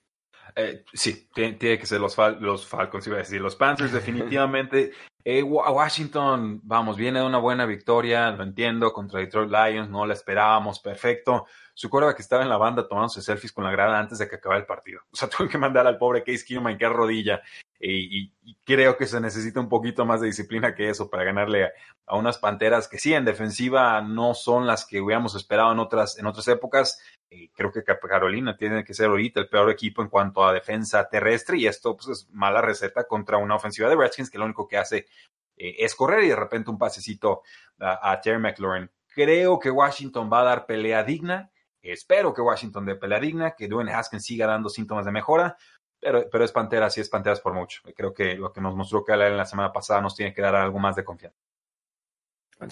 Eh, 0.57 0.85
sí, 0.93 1.29
tiene, 1.35 1.57
que 1.57 1.87
ser 1.87 2.01
los, 2.01 2.17
los 2.41 2.67
Falcons, 2.67 3.07
iba 3.07 3.17
a 3.17 3.21
decir. 3.21 3.41
Los 3.41 3.57
Panthers 3.57 3.93
definitivamente. 3.93 4.93
Eh, 5.25 5.43
Washington, 5.43 6.61
vamos, 6.65 6.97
viene 6.97 7.21
de 7.21 7.25
una 7.25 7.39
buena 7.39 7.65
victoria, 7.65 8.33
lo 8.33 8.43
entiendo, 8.43 8.93
contra 8.93 9.21
Detroit 9.21 9.51
Lions, 9.51 9.89
no 9.89 10.05
la 10.05 10.15
esperábamos, 10.15 10.81
perfecto. 10.81 11.47
Su 11.75 11.89
que 11.89 12.23
estaba 12.23 12.43
en 12.43 12.49
la 12.49 12.57
banda 12.57 12.89
tomándose 12.89 13.23
selfies 13.23 13.53
con 13.53 13.65
la 13.65 13.71
grada 13.71 13.99
antes 13.99 14.19
de 14.19 14.29
que 14.29 14.37
acabara 14.37 14.61
el 14.61 14.67
partido. 14.67 15.01
O 15.13 15.17
sea, 15.17 15.29
tuve 15.29 15.49
que 15.49 15.59
mandar 15.59 15.87
al 15.87 15.97
pobre 15.97 16.25
Case 16.25 16.45
Keenum 16.45 16.77
que 16.77 16.89
rodilla. 16.89 17.41
Y, 17.85 18.33
creo 18.65 18.97
que 18.97 19.07
se 19.07 19.21
necesita 19.21 19.59
un 19.59 19.69
poquito 19.69 20.05
más 20.07 20.21
de 20.21 20.29
disciplina 20.29 20.75
que 20.75 20.89
eso 20.89 21.11
para 21.11 21.25
ganarle 21.25 21.65
a, 21.65 21.73
a, 22.07 22.17
unas 22.17 22.39
panteras 22.39 22.87
que 22.87 22.99
sí, 22.99 23.13
en 23.13 23.25
defensiva 23.25 24.01
no 24.01 24.35
son 24.35 24.69
las 24.69 24.87
que 24.87 25.01
hubiéramos 25.01 25.35
esperado 25.35 25.73
en 25.73 25.81
otras, 25.81 26.17
en 26.17 26.27
otras 26.27 26.47
épocas, 26.47 27.01
creo 27.55 27.73
que 27.73 27.83
Carolina 27.83 28.57
tiene 28.57 28.85
que 28.85 28.95
ser 28.95 29.07
ahorita 29.07 29.41
el 29.41 29.49
peor 29.49 29.71
equipo 29.71 30.03
en 30.03 30.09
cuanto 30.09 30.45
a 30.45 30.53
defensa 30.53 31.09
terrestre 31.09 31.59
y 31.59 31.67
esto 31.67 31.97
pues, 31.97 32.09
es 32.09 32.31
mala 32.31 32.61
receta 32.61 33.05
contra 33.05 33.39
una 33.39 33.57
ofensiva 33.57 33.89
de 33.89 33.97
Redskins 33.97 34.31
que 34.31 34.39
lo 34.39 34.45
único 34.45 34.69
que 34.69 34.77
hace 34.77 35.07
eh, 35.57 35.77
es 35.79 35.95
correr 35.95 36.25
y 36.25 36.29
de 36.29 36.37
repente 36.37 36.71
un 36.71 36.79
pasecito 36.79 37.43
a, 37.79 38.21
Terry 38.21 38.41
McLaurin. 38.41 38.91
Creo 39.09 39.59
que 39.59 39.71
Washington 39.71 40.31
va 40.33 40.41
a 40.41 40.45
dar 40.45 40.67
pelea 40.67 41.03
digna. 41.03 41.51
Espero 41.83 42.33
que 42.33 42.41
Washington 42.41 42.87
dé 42.87 42.95
pelea 42.95 43.19
digna, 43.19 43.55
que 43.57 43.67
Dwayne 43.67 43.93
Haskins 43.93 44.25
siga 44.25 44.47
dando 44.47 44.69
síntomas 44.69 45.05
de 45.05 45.11
mejora, 45.11 45.57
pero, 46.03 46.29
pero 46.29 46.45
es 46.45 46.53
Panteras 46.53 46.99
y 46.99 47.01
es 47.01 47.09
Panteras 47.09 47.41
por 47.41 47.55
mucho. 47.55 47.81
Creo 47.95 48.13
que 48.13 48.35
lo 48.35 48.53
que 48.53 48.61
nos 48.61 48.75
mostró 48.75 49.05
que 49.05 49.13
en 49.13 49.37
la 49.37 49.47
semana 49.47 49.73
pasada 49.73 50.01
nos 50.01 50.17
tiene 50.17 50.35
que 50.35 50.43
dar 50.43 50.57
algo 50.57 50.79
más 50.79 50.97
de 50.97 51.05
confianza. 51.05 51.39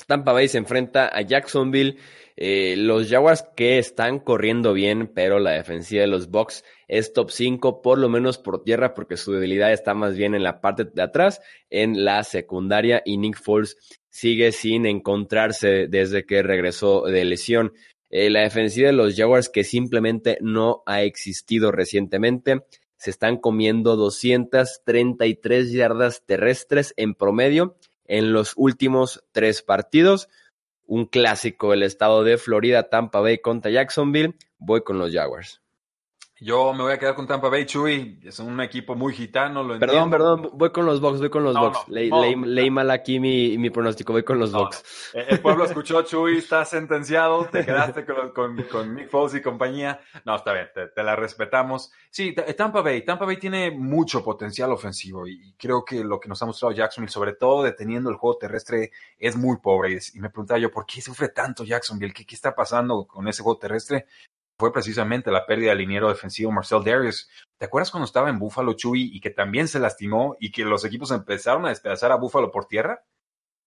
Tampa 0.06 0.32
Bay 0.32 0.48
se 0.48 0.58
enfrenta 0.58 1.08
a 1.08 1.22
Jacksonville. 1.22 1.96
Eh, 2.36 2.74
los 2.76 3.08
Jaguars 3.08 3.44
que 3.56 3.78
están 3.78 4.18
corriendo 4.20 4.72
bien, 4.72 5.10
pero 5.14 5.38
la 5.38 5.52
defensiva 5.52 6.02
de 6.02 6.06
los 6.06 6.30
Bucks 6.30 6.64
es 6.88 7.12
top 7.12 7.30
5, 7.30 7.82
por 7.82 7.98
lo 7.98 8.08
menos 8.08 8.38
por 8.38 8.62
tierra, 8.62 8.94
porque 8.94 9.16
su 9.16 9.32
debilidad 9.32 9.72
está 9.72 9.94
más 9.94 10.16
bien 10.16 10.34
en 10.34 10.42
la 10.42 10.60
parte 10.60 10.84
de 10.84 11.02
atrás, 11.02 11.40
en 11.70 12.04
la 12.04 12.22
secundaria, 12.24 13.02
y 13.04 13.18
Nick 13.18 13.40
Foles 13.40 13.76
sigue 14.08 14.52
sin 14.52 14.86
encontrarse 14.86 15.86
desde 15.88 16.24
que 16.24 16.42
regresó 16.42 17.02
de 17.02 17.24
lesión. 17.24 17.72
Eh, 18.10 18.28
la 18.28 18.40
defensiva 18.40 18.88
de 18.88 18.92
los 18.92 19.16
Jaguars 19.16 19.48
que 19.48 19.62
simplemente 19.62 20.38
no 20.40 20.82
ha 20.86 21.02
existido 21.02 21.70
recientemente. 21.70 22.64
Se 23.00 23.08
están 23.08 23.38
comiendo 23.38 23.96
233 23.96 25.72
yardas 25.72 26.22
terrestres 26.26 26.92
en 26.98 27.14
promedio 27.14 27.74
en 28.04 28.34
los 28.34 28.52
últimos 28.56 29.24
tres 29.32 29.62
partidos. 29.62 30.28
Un 30.84 31.06
clásico, 31.06 31.72
el 31.72 31.82
estado 31.82 32.24
de 32.24 32.36
Florida, 32.36 32.90
Tampa 32.90 33.20
Bay 33.20 33.38
contra 33.38 33.70
Jacksonville. 33.70 34.34
Voy 34.58 34.82
con 34.82 34.98
los 34.98 35.14
Jaguars. 35.14 35.62
Yo 36.42 36.72
me 36.72 36.82
voy 36.82 36.92
a 36.94 36.98
quedar 36.98 37.14
con 37.14 37.26
Tampa 37.26 37.50
Bay, 37.50 37.66
Chuy. 37.66 38.18
Es 38.24 38.38
un 38.38 38.58
equipo 38.62 38.94
muy 38.94 39.12
gitano, 39.12 39.62
lo 39.62 39.78
Perdón, 39.78 40.08
perdón, 40.08 40.50
voy 40.54 40.70
con 40.72 40.86
los 40.86 40.98
Bucks, 40.98 41.20
voy 41.20 41.28
con 41.28 41.44
los 41.44 41.54
Bucks. 41.54 41.86
leí, 41.88 42.70
mal 42.70 42.90
aquí 42.90 43.20
mi, 43.20 43.58
mi, 43.58 43.68
pronóstico, 43.68 44.14
voy 44.14 44.22
con 44.22 44.38
los 44.38 44.50
Bucks. 44.50 45.12
El 45.12 45.38
pueblo 45.40 45.64
escuchó, 45.66 46.00
Chuy, 46.00 46.38
está 46.38 46.64
sentenciado, 46.64 47.44
te 47.44 47.62
quedaste 47.62 48.06
con, 48.06 48.30
con, 48.30 48.56
con, 48.72 48.94
Nick 48.94 49.10
Foles 49.10 49.34
y 49.34 49.42
compañía. 49.42 50.00
No, 50.24 50.34
está 50.34 50.54
bien, 50.54 50.70
te, 50.74 51.02
la 51.02 51.14
respetamos. 51.14 51.92
Sí, 52.08 52.34
Tampa 52.56 52.80
Bay, 52.80 53.04
Tampa 53.04 53.26
Bay 53.26 53.36
tiene 53.36 53.70
mucho 53.70 54.24
potencial 54.24 54.72
ofensivo 54.72 55.28
y 55.28 55.52
creo 55.58 55.84
que 55.84 56.02
lo 56.02 56.18
que 56.18 56.30
nos 56.30 56.40
ha 56.42 56.46
mostrado 56.46 56.72
Jacksonville, 56.72 57.12
sobre 57.12 57.34
todo 57.34 57.62
deteniendo 57.62 58.08
el 58.08 58.16
juego 58.16 58.38
terrestre, 58.38 58.92
es 59.18 59.36
muy 59.36 59.58
pobre. 59.58 59.98
Y 60.14 60.20
me 60.20 60.30
preguntaba 60.30 60.58
yo, 60.58 60.70
¿por 60.70 60.86
qué 60.86 61.02
sufre 61.02 61.28
tanto 61.28 61.64
Jacksonville? 61.64 62.14
¿Qué, 62.14 62.24
qué 62.24 62.34
está 62.34 62.54
pasando 62.54 63.04
con 63.06 63.28
ese 63.28 63.42
juego 63.42 63.58
terrestre? 63.58 64.06
Fue 64.60 64.72
precisamente 64.72 65.32
la 65.32 65.46
pérdida 65.46 65.70
del 65.70 65.78
liniero 65.78 66.08
defensivo 66.08 66.52
Marcel 66.52 66.84
Darius. 66.84 67.28
¿Te 67.58 67.64
acuerdas 67.64 67.90
cuando 67.90 68.04
estaba 68.04 68.28
en 68.28 68.38
Buffalo 68.38 68.74
Chuy 68.74 69.10
y 69.12 69.20
que 69.20 69.30
también 69.30 69.66
se 69.66 69.80
lastimó 69.80 70.36
y 70.38 70.52
que 70.52 70.64
los 70.64 70.84
equipos 70.84 71.10
empezaron 71.10 71.66
a 71.66 71.70
despedazar 71.70 72.12
a 72.12 72.16
Buffalo 72.16 72.52
por 72.52 72.66
tierra? 72.66 73.02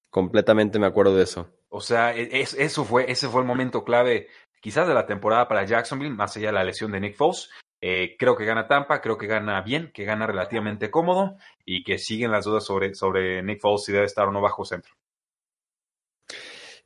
Completamente 0.09 0.79
me 0.79 0.85
acuerdo 0.85 1.15
de 1.17 1.23
eso. 1.23 1.49
O 1.69 1.81
sea, 1.81 2.15
e, 2.15 2.29
eso 2.41 2.85
fue, 2.85 3.11
ese 3.11 3.27
fue 3.27 3.41
el 3.41 3.47
momento 3.47 3.83
clave 3.83 4.27
quizás 4.61 4.87
de 4.87 4.93
la 4.93 5.05
temporada 5.05 5.47
para 5.47 5.65
Jacksonville, 5.65 6.15
más 6.15 6.37
allá 6.37 6.47
de 6.47 6.53
la 6.53 6.63
lesión 6.63 6.91
de 6.91 7.01
Nick 7.01 7.15
Foles. 7.15 7.49
Eh, 7.81 8.15
creo 8.17 8.37
que 8.37 8.45
gana 8.45 8.67
Tampa, 8.67 9.01
creo 9.01 9.17
que 9.17 9.27
gana 9.27 9.59
bien, 9.61 9.91
que 9.93 10.05
gana 10.05 10.25
relativamente 10.25 10.89
cómodo 10.89 11.35
y 11.65 11.83
que 11.83 11.97
siguen 11.97 12.31
las 12.31 12.45
dudas 12.45 12.63
sobre, 12.63 12.93
sobre 12.93 13.43
Nick 13.43 13.59
Foles 13.59 13.83
si 13.83 13.91
debe 13.91 14.05
estar 14.05 14.27
o 14.27 14.31
no 14.31 14.39
bajo 14.39 14.63
centro. 14.63 14.93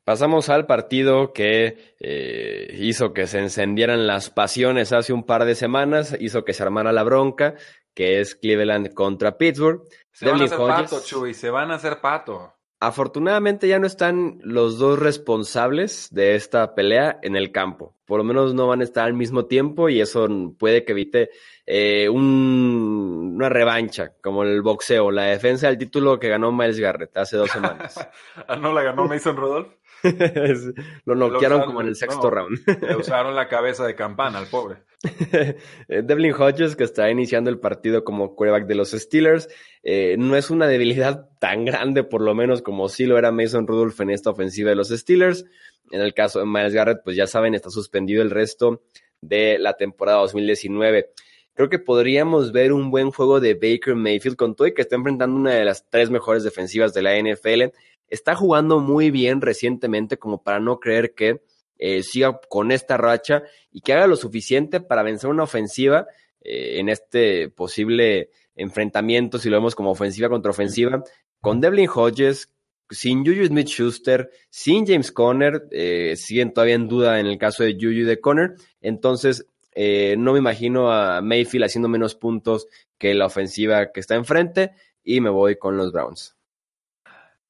Pasamos 0.07 0.47
al 0.47 0.65
partido 0.67 1.33
que 1.33 1.95
eh, 1.99 2.77
hizo 2.79 3.11
que 3.11 3.27
se 3.27 3.39
encendieran 3.39 4.07
las 4.07 4.29
pasiones 4.29 4.93
hace 4.93 5.11
un 5.11 5.25
par 5.25 5.43
de 5.43 5.53
semanas, 5.53 6.15
hizo 6.21 6.45
que 6.45 6.53
se 6.53 6.63
armara 6.63 6.93
la 6.93 7.03
bronca, 7.03 7.55
que 7.93 8.21
es 8.21 8.33
Cleveland 8.33 8.93
contra 8.93 9.37
Pittsburgh. 9.37 9.81
Se 10.13 10.29
van 10.29 10.39
a 10.39 10.45
hacer 10.45 10.57
pato, 10.59 11.01
Chuy, 11.03 11.33
se 11.33 11.49
van 11.49 11.71
a 11.71 11.75
hacer 11.75 11.99
pato. 11.99 12.53
Afortunadamente 12.79 13.67
ya 13.67 13.79
no 13.79 13.87
están 13.87 14.39
los 14.43 14.79
dos 14.79 14.97
responsables 14.97 16.07
de 16.11 16.35
esta 16.35 16.73
pelea 16.73 17.19
en 17.21 17.35
el 17.35 17.51
campo. 17.51 17.93
Por 18.05 18.19
lo 18.19 18.23
menos 18.23 18.53
no 18.53 18.65
van 18.65 18.79
a 18.79 18.85
estar 18.85 19.07
al 19.07 19.13
mismo 19.13 19.47
tiempo 19.47 19.89
y 19.89 19.99
eso 19.99 20.25
puede 20.57 20.85
que 20.85 20.93
evite 20.93 21.31
eh, 21.65 22.07
una 22.07 23.49
revancha, 23.49 24.13
como 24.21 24.43
el 24.43 24.61
boxeo, 24.61 25.11
la 25.11 25.23
defensa 25.23 25.67
del 25.67 25.77
título 25.77 26.17
que 26.17 26.29
ganó 26.29 26.53
Miles 26.53 26.79
Garrett 26.79 27.17
hace 27.17 27.35
dos 27.35 27.51
semanas. 27.51 28.07
Ah, 28.47 28.55
no 28.55 28.71
la 28.71 28.83
ganó 28.83 29.05
Mason 29.05 29.35
Rudolph? 29.35 29.67
lo 31.05 31.15
noquearon 31.15 31.63
como 31.63 31.81
en 31.81 31.87
el 31.87 31.95
sexto 31.95 32.29
round. 32.29 32.59
le 32.81 32.95
usaron 32.95 33.35
la 33.35 33.47
cabeza 33.47 33.85
de 33.85 33.95
campana 33.95 34.39
al 34.39 34.47
pobre. 34.47 34.77
Eh, 35.89 36.01
Devlin 36.03 36.33
Hodges, 36.33 36.75
que 36.75 36.83
está 36.83 37.09
iniciando 37.09 37.49
el 37.49 37.59
partido 37.59 38.03
como 38.03 38.35
quarterback 38.35 38.67
de 38.67 38.75
los 38.75 38.91
Steelers, 38.91 39.47
eh, 39.83 40.15
no 40.17 40.35
es 40.35 40.49
una 40.49 40.67
debilidad 40.67 41.29
tan 41.39 41.65
grande, 41.65 42.03
por 42.03 42.21
lo 42.21 42.33
menos, 42.35 42.61
como 42.61 42.89
sí 42.89 43.05
lo 43.05 43.17
era 43.17 43.31
Mason 43.31 43.67
Rudolph 43.67 43.99
en 44.01 44.09
esta 44.09 44.31
ofensiva 44.31 44.69
de 44.69 44.75
los 44.75 44.89
Steelers. 44.89 45.45
En 45.91 46.01
el 46.01 46.13
caso 46.13 46.39
de 46.39 46.45
Miles 46.45 46.73
Garrett, 46.73 47.01
pues 47.03 47.15
ya 47.15 47.27
saben, 47.27 47.53
está 47.53 47.69
suspendido 47.69 48.21
el 48.21 48.31
resto 48.31 48.81
de 49.21 49.57
la 49.59 49.73
temporada 49.73 50.19
2019. 50.19 51.11
Creo 51.53 51.69
que 51.69 51.79
podríamos 51.79 52.51
ver 52.51 52.73
un 52.73 52.91
buen 52.91 53.11
juego 53.11 53.39
de 53.39 53.53
Baker 53.53 53.95
Mayfield 53.95 54.35
con 54.35 54.55
todo 54.55 54.67
y 54.67 54.73
que 54.73 54.81
está 54.81 54.95
enfrentando 54.95 55.35
una 55.35 55.53
de 55.53 55.65
las 55.65 55.89
tres 55.89 56.09
mejores 56.09 56.43
defensivas 56.43 56.93
de 56.93 57.01
la 57.01 57.17
NFL 57.17 57.73
está 58.07 58.35
jugando 58.35 58.79
muy 58.79 59.11
bien 59.11 59.41
recientemente 59.41 60.17
como 60.17 60.43
para 60.43 60.59
no 60.59 60.79
creer 60.79 61.13
que 61.13 61.41
eh, 61.77 62.03
siga 62.03 62.39
con 62.49 62.71
esta 62.71 62.97
racha 62.97 63.43
y 63.71 63.81
que 63.81 63.93
haga 63.93 64.07
lo 64.07 64.15
suficiente 64.15 64.79
para 64.79 65.03
vencer 65.03 65.29
una 65.29 65.43
ofensiva 65.43 66.07
eh, 66.41 66.79
en 66.79 66.89
este 66.89 67.49
posible 67.49 68.29
enfrentamiento, 68.55 69.37
si 69.37 69.49
lo 69.49 69.57
vemos 69.57 69.75
como 69.75 69.91
ofensiva 69.91 70.29
contra 70.29 70.51
ofensiva, 70.51 71.03
con 71.41 71.61
Devlin 71.61 71.89
Hodges, 71.93 72.49
sin 72.89 73.25
Juju 73.25 73.45
Smith 73.47 73.67
Schuster, 73.67 74.29
sin 74.49 74.85
James 74.85 75.11
Conner, 75.11 75.67
eh, 75.71 76.15
siguen 76.15 76.53
todavía 76.53 76.75
en 76.75 76.87
duda 76.87 77.19
en 77.19 77.25
el 77.25 77.37
caso 77.37 77.63
de 77.63 77.73
Juju 77.73 78.05
de 78.05 78.19
Conner, 78.19 78.55
entonces 78.81 79.45
eh, 79.73 80.15
no 80.17 80.33
me 80.33 80.39
imagino 80.39 80.91
a 80.91 81.21
Mayfield 81.21 81.65
haciendo 81.65 81.89
menos 81.89 82.15
puntos 82.15 82.67
que 82.97 83.13
la 83.13 83.25
ofensiva 83.25 83.91
que 83.91 83.99
está 83.99 84.15
enfrente 84.15 84.71
y 85.03 85.21
me 85.21 85.29
voy 85.29 85.57
con 85.57 85.77
los 85.77 85.91
Browns. 85.91 86.36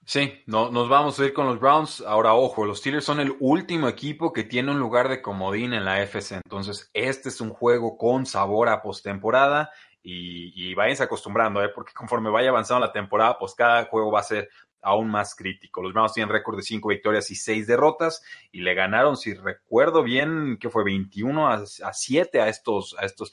Sí, 0.09 0.41
no, 0.45 0.71
nos 0.71 0.87
vamos 0.87 1.19
a 1.19 1.25
ir 1.25 1.33
con 1.33 1.47
los 1.47 1.59
Browns. 1.59 2.01
Ahora, 2.07 2.33
ojo, 2.33 2.63
los 2.63 2.77
Steelers 2.79 3.03
son 3.03 3.19
el 3.19 3.35
último 3.41 3.89
equipo 3.89 4.31
que 4.31 4.45
tiene 4.45 4.71
un 4.71 4.79
lugar 4.79 5.09
de 5.09 5.21
comodín 5.21 5.73
en 5.73 5.83
la 5.83 6.01
FC. 6.01 6.35
Entonces, 6.35 6.89
este 6.93 7.27
es 7.27 7.41
un 7.41 7.49
juego 7.49 7.97
con 7.97 8.25
sabor 8.25 8.69
a 8.69 8.81
postemporada 8.81 9.69
y, 10.01 10.53
y 10.55 10.73
váyanse 10.75 11.03
acostumbrando, 11.03 11.61
¿eh? 11.61 11.67
porque 11.75 11.91
conforme 11.91 12.29
vaya 12.29 12.51
avanzando 12.51 12.85
la 12.85 12.93
temporada, 12.93 13.37
pues 13.37 13.53
cada 13.53 13.83
juego 13.87 14.09
va 14.09 14.21
a 14.21 14.23
ser 14.23 14.49
aún 14.88 15.10
más 15.10 15.36
crítico. 15.36 15.82
Los 15.82 15.94
Browns 15.94 16.13
tienen 16.13 16.32
récord 16.32 16.56
de 16.56 16.63
cinco 16.63 16.89
victorias 16.89 17.29
y 17.29 17.36
seis 17.36 17.67
derrotas 17.67 18.24
y 18.51 18.62
le 18.62 18.74
ganaron, 18.74 19.17
si 19.17 19.34
recuerdo 19.34 20.01
bien, 20.01 20.58
que 20.60 20.70
fue 20.70 20.86
21 20.86 21.50
a, 21.50 21.65
7 21.65 22.41
a 22.41 22.48
estos, 22.48 22.96
a 22.98 23.06
estos 23.06 23.32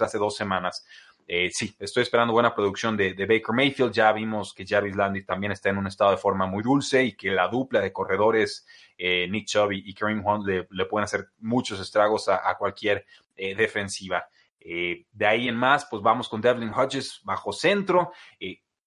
hace 0.00 0.18
dos 0.18 0.34
semanas. 0.34 0.84
Eh, 1.28 1.50
sí, 1.52 1.74
estoy 1.78 2.02
esperando 2.02 2.32
buena 2.32 2.54
producción 2.54 2.96
de, 2.96 3.14
Baker 3.14 3.54
Mayfield. 3.54 3.92
Ya 3.92 4.12
vimos 4.12 4.52
que 4.52 4.66
Jarvis 4.66 4.96
Landry 4.96 5.24
también 5.24 5.52
está 5.52 5.70
en 5.70 5.78
un 5.78 5.86
estado 5.86 6.10
de 6.10 6.16
forma 6.16 6.46
muy 6.46 6.62
dulce 6.62 7.04
y 7.04 7.16
que 7.16 7.30
la 7.30 7.46
dupla 7.48 7.80
de 7.80 7.92
corredores 7.92 8.66
eh, 8.98 9.28
Nick 9.30 9.46
Chubb 9.46 9.72
y, 9.72 9.94
Kareem 9.94 10.26
Hunt 10.26 10.44
le, 10.46 10.86
pueden 10.86 11.04
hacer 11.04 11.28
muchos 11.38 11.80
estragos 11.80 12.28
a, 12.28 12.56
cualquier 12.58 13.06
eh, 13.36 13.54
defensiva. 13.54 14.28
de 14.60 15.26
ahí 15.26 15.46
en 15.46 15.56
más, 15.56 15.86
pues 15.88 16.02
vamos 16.02 16.28
con 16.28 16.40
Devlin 16.40 16.70
Hodges 16.70 17.20
bajo 17.22 17.52
centro. 17.52 18.12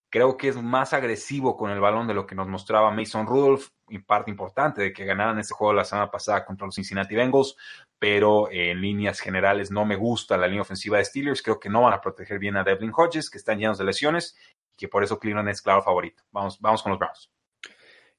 Creo 0.09 0.37
que 0.37 0.49
es 0.49 0.55
más 0.61 0.93
agresivo 0.93 1.55
con 1.55 1.71
el 1.71 1.79
balón 1.79 2.07
de 2.07 2.13
lo 2.13 2.25
que 2.25 2.35
nos 2.35 2.47
mostraba 2.47 2.91
Mason 2.91 3.27
Rudolph, 3.27 3.67
y 3.91 3.99
parte 3.99 4.29
importante 4.29 4.81
de 4.81 4.93
que 4.93 5.03
ganaran 5.03 5.39
este 5.39 5.53
juego 5.53 5.73
la 5.73 5.83
semana 5.83 6.11
pasada 6.11 6.45
contra 6.45 6.67
los 6.67 6.75
Cincinnati 6.75 7.15
Bengals 7.15 7.55
pero 7.99 8.49
en 8.49 8.81
líneas 8.81 9.19
generales 9.19 9.69
no 9.69 9.85
me 9.85 9.97
gusta 9.97 10.37
la 10.37 10.47
línea 10.47 10.61
ofensiva 10.61 10.97
de 10.97 11.05
Steelers. 11.05 11.43
Creo 11.43 11.59
que 11.59 11.69
no 11.69 11.81
van 11.81 11.93
a 11.93 12.01
proteger 12.01 12.39
bien 12.39 12.55
a 12.55 12.63
Devlin 12.63 12.93
Hodges, 12.95 13.29
que 13.29 13.37
están 13.37 13.59
llenos 13.59 13.77
de 13.77 13.83
lesiones, 13.83 14.35
y 14.73 14.77
que 14.77 14.87
por 14.87 15.03
eso 15.03 15.19
Cleveland 15.19 15.49
es 15.49 15.61
claro 15.61 15.83
favorito. 15.83 16.23
Vamos, 16.31 16.59
vamos 16.61 16.81
con 16.81 16.91
los 16.91 16.99
Browns. 16.99 17.29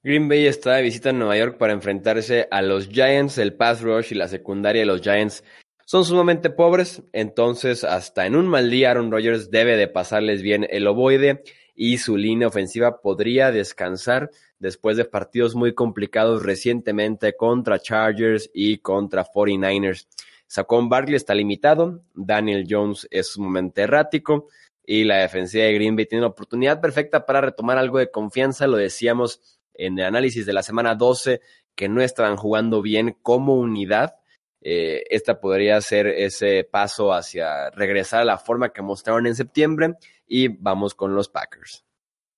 Green 0.03 0.29
Bay 0.29 0.47
está 0.47 0.75
de 0.75 0.83
visita 0.83 1.11
en 1.11 1.19
Nueva 1.19 1.37
York 1.37 1.57
para 1.59 1.73
enfrentarse 1.73 2.47
a 2.51 2.63
los 2.63 2.89
Giants. 2.89 3.39
El 3.39 3.55
pass 3.55 3.81
rush 3.81 4.13
y 4.13 4.15
la 4.15 4.29
secundaria 4.29 4.81
de 4.83 4.87
los 4.87 5.01
Giants 5.01 5.45
son 5.87 6.05
sumamente 6.05 6.51
pobres, 6.51 7.03
entonces 7.13 7.83
hasta 7.83 8.25
en 8.25 8.37
un 8.37 8.47
mal 8.47 8.71
día 8.71 8.93
Aaron 8.93 9.11
Rodgers 9.11 9.51
debe 9.51 9.77
de 9.77 9.89
pasarles 9.89 10.41
bien 10.41 10.65
el 10.71 10.87
ovoide 10.87 11.43
y 11.83 11.97
su 11.97 12.19
línea 12.19 12.47
ofensiva 12.47 13.01
podría 13.01 13.51
descansar 13.51 14.31
después 14.59 14.99
de 14.99 15.07
partidos 15.07 15.55
muy 15.55 15.73
complicados 15.73 16.43
recientemente 16.43 17.39
contra 17.39 17.79
Chargers 17.79 18.51
y 18.53 18.77
contra 18.81 19.25
49ers. 19.25 20.07
Saquon 20.47 20.91
Barkley 20.91 21.17
está 21.17 21.35
limitado, 21.35 22.03
Daniel 22.13 22.67
Jones 22.69 23.09
es 23.11 23.29
sumamente 23.29 23.81
errático 23.81 24.49
y 24.85 25.05
la 25.05 25.21
defensiva 25.21 25.65
de 25.65 25.73
Green 25.73 25.97
Bay 25.97 26.05
tiene 26.05 26.21
la 26.21 26.29
oportunidad 26.29 26.83
perfecta 26.83 27.25
para 27.25 27.41
retomar 27.41 27.79
algo 27.79 27.97
de 27.97 28.11
confianza. 28.11 28.67
Lo 28.67 28.77
decíamos 28.77 29.41
en 29.73 29.99
el 29.99 30.05
análisis 30.05 30.45
de 30.45 30.53
la 30.53 30.63
semana 30.63 30.95
12 30.95 31.41
que 31.75 31.89
no 31.89 32.03
estaban 32.03 32.37
jugando 32.37 32.83
bien 32.83 33.17
como 33.23 33.55
unidad. 33.55 34.17
Eh, 34.61 35.05
esta 35.09 35.41
podría 35.41 35.81
ser 35.81 36.07
ese 36.07 36.65
paso 36.65 37.13
hacia 37.13 37.71
regresar 37.71 38.21
a 38.21 38.25
la 38.25 38.39
forma 38.39 38.71
que 38.71 38.83
mostraron 38.83 39.27
en 39.27 39.35
septiembre 39.35 39.95
y 40.27 40.49
vamos 40.49 40.95
con 40.95 41.15
los 41.15 41.29
Packers. 41.29 41.85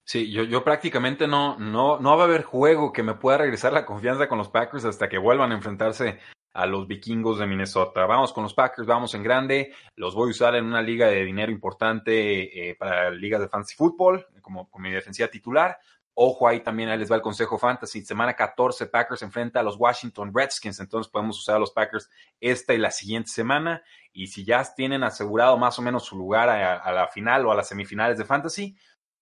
Sí, 0.04 0.30
yo, 0.30 0.42
yo 0.44 0.64
prácticamente 0.64 1.26
no, 1.26 1.58
no, 1.58 1.98
no 1.98 2.16
va 2.16 2.24
a 2.24 2.26
haber 2.26 2.42
juego 2.42 2.92
que 2.92 3.02
me 3.02 3.14
pueda 3.14 3.38
regresar 3.38 3.72
la 3.72 3.86
confianza 3.86 4.28
con 4.28 4.38
los 4.38 4.48
Packers 4.48 4.84
hasta 4.84 5.08
que 5.08 5.18
vuelvan 5.18 5.52
a 5.52 5.54
enfrentarse 5.54 6.18
a 6.54 6.66
los 6.66 6.86
vikingos 6.86 7.38
de 7.38 7.46
Minnesota. 7.46 8.04
Vamos 8.06 8.32
con 8.32 8.42
los 8.42 8.54
Packers, 8.54 8.86
vamos 8.86 9.14
en 9.14 9.22
grande. 9.22 9.72
Los 9.96 10.14
voy 10.14 10.28
a 10.28 10.30
usar 10.32 10.54
en 10.54 10.66
una 10.66 10.82
liga 10.82 11.06
de 11.06 11.24
dinero 11.24 11.50
importante 11.50 12.70
eh, 12.70 12.74
para 12.74 13.10
ligas 13.10 13.40
de 13.40 13.48
fantasy 13.48 13.74
fútbol, 13.74 14.26
como, 14.42 14.68
como 14.68 14.82
mi 14.82 14.90
defensiva 14.90 15.28
titular. 15.28 15.78
Ojo 16.14 16.46
ahí 16.46 16.60
también, 16.60 16.90
les 16.98 17.10
va 17.10 17.16
el 17.16 17.22
consejo 17.22 17.58
fantasy. 17.58 18.04
Semana 18.04 18.34
14, 18.34 18.86
Packers 18.86 19.22
enfrenta 19.22 19.60
a 19.60 19.62
los 19.62 19.76
Washington 19.78 20.30
Redskins. 20.34 20.78
Entonces 20.80 21.10
podemos 21.10 21.38
usar 21.38 21.56
a 21.56 21.58
los 21.58 21.70
Packers 21.70 22.10
esta 22.40 22.74
y 22.74 22.78
la 22.78 22.90
siguiente 22.90 23.30
semana. 23.30 23.82
Y 24.12 24.26
si 24.26 24.44
ya 24.44 24.62
tienen 24.74 25.04
asegurado 25.04 25.56
más 25.56 25.78
o 25.78 25.82
menos 25.82 26.04
su 26.04 26.16
lugar 26.16 26.50
a 26.50 26.92
la 26.92 27.08
final 27.08 27.46
o 27.46 27.52
a 27.52 27.54
las 27.54 27.68
semifinales 27.68 28.18
de 28.18 28.26
fantasy, 28.26 28.76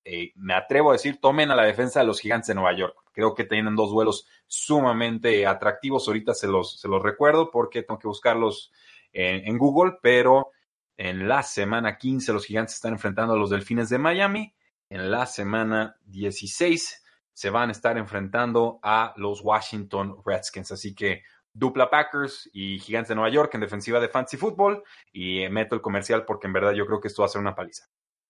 eh, 0.05 0.33
me 0.37 0.55
atrevo 0.55 0.91
a 0.91 0.95
decir, 0.95 1.21
tomen 1.21 1.51
a 1.51 1.57
la 1.57 1.65
defensa 1.65 2.01
de 2.01 2.07
los 2.07 2.21
gigantes 2.21 2.49
de 2.49 2.55
Nueva 2.55 2.77
York. 2.77 2.97
Creo 3.13 3.35
que 3.35 3.45
tienen 3.45 3.77
dos 3.77 3.91
duelos 3.91 4.27
sumamente 4.47 5.47
atractivos. 5.47 6.09
Ahorita 6.09 6.35
se 6.35 6.49
los, 6.49 6.81
se 6.81 6.89
los 6.89 7.03
recuerdo 7.03 7.51
porque 7.51 7.83
tengo 7.83 7.99
que 7.99 8.09
buscarlos 8.09 8.73
en, 9.13 9.47
en, 9.47 9.59
Google, 9.59 9.99
pero 10.03 10.51
en 10.97 11.29
la 11.29 11.43
semana 11.43 11.99
15 11.99 12.33
los 12.33 12.47
gigantes 12.47 12.77
están 12.77 12.95
enfrentando 12.95 13.35
a 13.35 13.37
los 13.37 13.51
delfines 13.51 13.91
de 13.91 13.99
Miami. 13.99 14.55
En 14.91 15.11
la 15.11 15.25
semana 15.27 15.97
16 16.07 17.05
se 17.33 17.51
van 17.51 17.69
a 17.69 17.73
estar 17.73 17.97
enfrentando 17.97 18.81
a 18.83 19.15
los 19.17 19.41
Washington 19.43 20.17
Redskins. 20.27 20.73
Así 20.73 20.95
que 20.95 21.23
dupla 21.53 21.89
Packers 21.89 22.51
y 22.53 22.79
Gigantes 22.81 23.11
de 23.11 23.15
Nueva 23.15 23.31
York 23.31 23.55
en 23.55 23.61
defensiva 23.61 24.01
de 24.01 24.09
Fantasy 24.09 24.37
Football. 24.37 24.83
Y 25.13 25.49
meto 25.49 25.75
el 25.75 25.81
comercial 25.81 26.25
porque 26.27 26.49
en 26.49 26.53
verdad 26.53 26.73
yo 26.73 26.87
creo 26.87 27.01
que 27.01 27.09
esto 27.09 27.23
va 27.23 27.27
a 27.27 27.31
ser 27.31 27.41
una 27.41 27.55
paliza. 27.55 27.87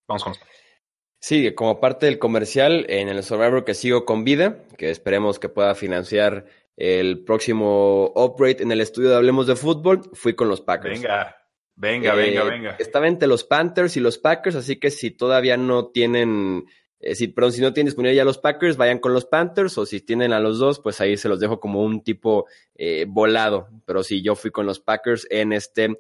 Vamos 0.07 0.23
con 0.23 0.35
los 0.35 0.41
Sí, 1.23 1.55
como 1.55 1.81
parte 1.81 2.07
del 2.07 2.19
comercial, 2.19 2.87
en 2.89 3.09
el 3.09 3.23
Survivor 3.23 3.65
que 3.65 3.75
sigo 3.75 4.07
con 4.07 4.25
vida, 4.25 4.57
que 4.79 4.91
esperemos 4.91 5.39
que 5.39 5.51
pueda 5.51 5.75
financiar 5.75 6.47
el 6.79 7.25
próximo 7.25 8.11
upgrade 8.15 8.63
en 8.63 8.73
el 8.73 8.81
estudio 8.81 9.11
de 9.11 9.17
Hablemos 9.17 9.47
de 9.47 9.55
Fútbol, 9.55 10.01
fui 10.15 10.35
con 10.35 10.49
los 10.49 10.63
Packers. 10.63 11.03
Venga, 11.03 11.37
venga, 11.81 12.15
venga, 12.15 12.43
eh, 12.43 12.51
venga. 12.51 12.77
Estaba 12.79 13.09
entre 13.09 13.29
los 13.29 13.45
Panthers 13.45 13.97
y 13.97 14.01
los 14.01 14.19
Packers, 14.19 14.57
así 14.57 14.77
que 14.77 14.91
si 14.91 15.11
todavía 15.11 15.57
no 15.57 15.89
tienen, 15.89 16.67
eh, 17.01 17.15
si, 17.15 17.29
perdón, 17.29 17.53
si 17.53 17.61
no 17.61 17.73
tienen 17.73 17.87
disponible 17.87 18.15
ya 18.15 18.25
los 18.25 18.39
Packers, 18.39 18.77
vayan 18.77 18.99
con 18.99 19.15
los 19.15 19.25
Panthers, 19.25 19.77
o 19.79 19.87
si 19.87 20.01
tienen 20.01 20.33
a 20.33 20.41
los 20.41 20.59
dos, 20.59 20.81
pues 20.81 21.01
ahí 21.01 21.17
se 21.17 21.29
los 21.29 21.41
dejo 21.41 21.61
como 21.61 21.83
un 21.83 22.03
tipo 22.03 22.47
eh, 22.75 23.07
volado. 23.09 23.69
Pero 23.87 24.03
sí, 24.03 24.23
yo 24.23 24.35
fui 24.35 24.51
con 24.51 24.67
los 24.67 24.81
Packers 24.81 25.27
en 25.31 25.53
este 25.53 25.97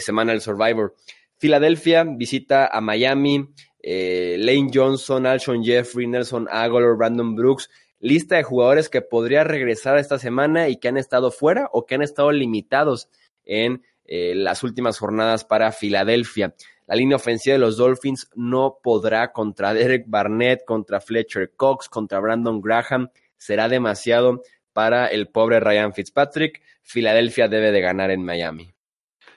semana 0.00 0.32
del 0.32 0.40
Survivor. 0.40 0.94
Filadelfia 1.38 2.04
visita 2.04 2.66
a 2.66 2.80
Miami. 2.80 3.48
Eh, 3.80 4.36
Lane 4.38 4.70
Johnson, 4.74 5.24
Alshon 5.26 5.64
Jeffrey, 5.64 6.06
Nelson 6.06 6.48
Aguilar, 6.50 6.96
Brandon 6.96 7.34
Brooks, 7.34 7.70
lista 8.00 8.36
de 8.36 8.42
jugadores 8.42 8.88
que 8.88 9.02
podría 9.02 9.44
regresar 9.44 9.98
esta 9.98 10.18
semana 10.18 10.68
y 10.68 10.76
que 10.76 10.88
han 10.88 10.96
estado 10.96 11.30
fuera 11.30 11.68
o 11.72 11.86
que 11.86 11.94
han 11.94 12.02
estado 12.02 12.32
limitados 12.32 13.08
en 13.44 13.82
eh, 14.08 14.34
las 14.34 14.64
últimas 14.64 14.98
jornadas 14.98 15.44
para 15.44 15.70
Filadelfia. 15.70 16.54
La 16.86 16.96
línea 16.96 17.16
ofensiva 17.16 17.52
de 17.52 17.58
los 17.58 17.76
Dolphins 17.76 18.30
no 18.34 18.78
podrá 18.82 19.32
contra 19.32 19.74
Derek 19.74 20.04
Barnett, 20.06 20.64
contra 20.64 21.00
Fletcher 21.00 21.52
Cox, 21.54 21.90
contra 21.90 22.18
Brandon 22.18 22.62
Graham. 22.62 23.10
Será 23.36 23.68
demasiado 23.68 24.42
para 24.72 25.06
el 25.08 25.28
pobre 25.28 25.60
Ryan 25.60 25.92
Fitzpatrick. 25.92 26.62
Filadelfia 26.82 27.48
debe 27.48 27.70
de 27.70 27.82
ganar 27.82 28.10
en 28.10 28.24
Miami. 28.24 28.72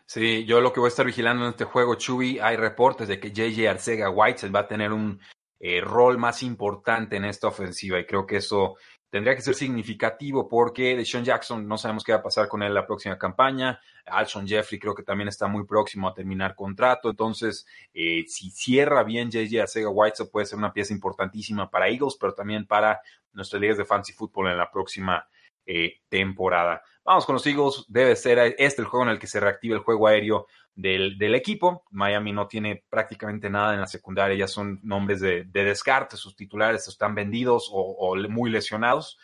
Sí, 0.06 0.46
yo 0.46 0.62
lo 0.62 0.72
que 0.72 0.80
voy 0.80 0.88
a 0.88 0.90
estar 0.90 1.06
vigilando 1.06 1.44
en 1.44 1.52
este 1.52 1.66
juego, 1.66 1.96
Chubi, 1.96 2.40
hay 2.40 2.56
reportes 2.56 3.10
de 3.10 3.20
que 3.20 3.32
JJ 3.32 3.68
Arcega 3.68 4.10
White 4.10 4.50
va 4.50 4.62
a 4.62 4.68
tener 4.68 4.94
un 4.94 5.20
eh, 5.60 5.82
rol 5.82 6.18
más 6.18 6.44
importante 6.44 7.18
en 7.18 7.26
esta 7.26 7.48
ofensiva 7.48 8.00
y 8.00 8.06
creo 8.06 8.26
que 8.26 8.38
eso 8.38 8.78
tendría 9.12 9.36
que 9.36 9.42
ser 9.42 9.54
significativo 9.54 10.48
porque 10.48 10.96
Deshaun 10.96 11.26
Jackson 11.26 11.68
no 11.68 11.78
sabemos 11.78 12.04
qué 12.04 12.14
va 12.14 12.20
a 12.20 12.24
pasar 12.24 12.48
con 12.48 12.64
él 12.64 12.74
la 12.74 12.88
próxima 12.88 13.18
campaña. 13.18 13.80
Alshon 14.06 14.48
Jeffrey 14.48 14.80
creo 14.80 14.96
que 14.96 15.04
también 15.04 15.28
está 15.28 15.48
muy 15.48 15.66
próximo 15.66 16.08
a 16.08 16.14
terminar 16.14 16.56
contrato. 16.56 17.10
Entonces, 17.10 17.68
eh, 17.94 18.24
si 18.28 18.50
cierra 18.50 19.04
bien 19.04 19.30
JJ 19.30 19.62
Arcega 19.62 19.90
White, 19.90 20.26
puede 20.32 20.46
ser 20.46 20.58
una 20.58 20.72
pieza 20.72 20.94
importantísima 20.94 21.70
para 21.70 21.90
Eagles, 21.90 22.18
pero 22.20 22.34
también 22.34 22.66
para 22.66 23.02
nuestras 23.34 23.62
ligas 23.62 23.78
de 23.78 23.86
fantasy 23.86 24.14
fútbol 24.14 24.48
en 24.48 24.58
la 24.58 24.72
próxima 24.72 25.28
eh, 25.66 26.00
temporada. 26.08 26.82
Vamos 27.04 27.26
con 27.26 27.34
los 27.34 27.46
Eagles, 27.46 27.86
debe 27.90 28.16
ser 28.16 28.56
este 28.58 28.82
el 28.82 28.88
juego 28.88 29.04
en 29.04 29.12
el 29.12 29.20
que 29.20 29.28
se 29.28 29.42
reactiva 29.42 29.76
el 29.76 29.84
juego 29.84 30.08
aéreo 30.08 30.48
del, 30.76 31.36
equipo. 31.36 31.84
Miami 31.92 32.32
no 32.32 32.48
tiene 32.48 32.84
prácticamente 32.90 33.50
nada 33.50 33.74
en 33.74 33.82
la 33.82 33.88
secundaria, 33.88 34.38
ya 34.38 34.48
son 34.48 34.80
nombres 34.84 35.22
de, 35.22 35.46
de 35.46 35.64
descarte, 35.64 36.18
sus 36.18 36.36
titulares 36.36 36.88
están 36.88 37.16
vendidos 37.16 37.70
o, 37.72 38.16
muy 38.30 38.50
lesionados, 38.50 39.18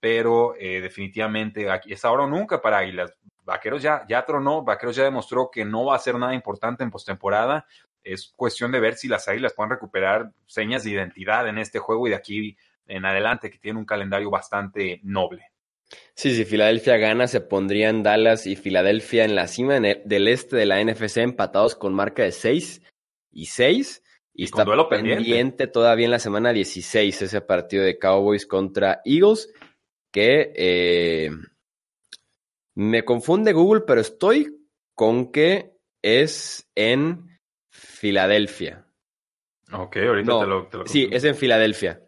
pero 0.00 0.54
eh, 0.58 0.80
definitivamente 0.80 1.70
aquí 1.70 1.92
es 1.92 2.04
ahora 2.04 2.24
o 2.24 2.26
nunca 2.28 2.60
para 2.60 2.78
Águilas. 2.78 3.16
Vaqueros 3.44 3.82
ya, 3.82 4.04
ya 4.08 4.24
tronó, 4.24 4.62
Vaqueros 4.62 4.96
ya 4.96 5.04
demostró 5.04 5.50
que 5.50 5.64
no 5.64 5.84
va 5.84 5.96
a 5.96 5.98
ser 5.98 6.18
nada 6.18 6.34
importante 6.34 6.82
en 6.82 6.90
postemporada. 6.90 7.66
Es 8.02 8.32
cuestión 8.36 8.72
de 8.72 8.80
ver 8.80 8.96
si 8.96 9.08
las 9.08 9.28
Águilas 9.28 9.52
pueden 9.54 9.70
recuperar 9.70 10.30
señas 10.46 10.84
de 10.84 10.90
identidad 10.90 11.48
en 11.48 11.58
este 11.58 11.78
juego 11.78 12.06
y 12.06 12.10
de 12.10 12.16
aquí 12.16 12.56
en 12.86 13.04
adelante, 13.04 13.50
que 13.50 13.58
tiene 13.58 13.78
un 13.78 13.86
calendario 13.86 14.30
bastante 14.30 15.00
noble. 15.02 15.53
Sí, 16.14 16.34
si 16.34 16.44
Filadelfia 16.44 16.96
gana, 16.96 17.26
se 17.26 17.40
pondrían 17.40 18.02
Dallas 18.02 18.46
y 18.46 18.56
Filadelfia 18.56 19.24
en 19.24 19.34
la 19.34 19.48
cima 19.48 19.80
del 19.80 20.28
este 20.28 20.56
de 20.56 20.66
la 20.66 20.82
NFC 20.82 21.18
empatados 21.18 21.74
con 21.74 21.92
marca 21.92 22.22
de 22.22 22.32
6 22.32 22.82
y 23.32 23.46
6. 23.46 24.02
Y, 24.36 24.44
está 24.44 24.64
pendiente. 24.88 25.66
todavía 25.68 26.06
en 26.06 26.10
la 26.10 26.18
semana 26.18 26.52
16 26.52 27.22
ese 27.22 27.40
partido 27.40 27.84
de 27.84 27.98
Cowboys 27.98 28.46
contra 28.46 29.00
Eagles, 29.04 29.52
que 30.10 30.52
eh, 30.56 31.30
me 32.74 33.04
confunde 33.04 33.52
Google, 33.52 33.82
pero 33.86 34.00
estoy 34.00 34.56
con 34.94 35.30
que 35.30 35.76
es 36.02 36.68
en 36.74 37.38
Filadelfia. 37.70 38.86
Ok, 39.72 39.96
ahorita 39.96 40.40
te 40.40 40.46
lo, 40.46 40.66
te 40.66 40.78
Sí, 40.86 41.08
es 41.10 41.24
en 41.24 41.34
Filadelfia. 41.34 42.02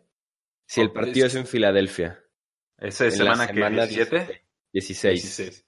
Sí, 0.67 0.81
el 0.81 0.93
partido 0.93 1.27
es, 1.27 1.35
en 1.35 1.47
Filadelfia. 1.47 2.23
¿Esa 2.79 3.11
semana, 3.11 3.47
que 3.47 3.55
17? 3.55 4.43
16. 4.73 5.65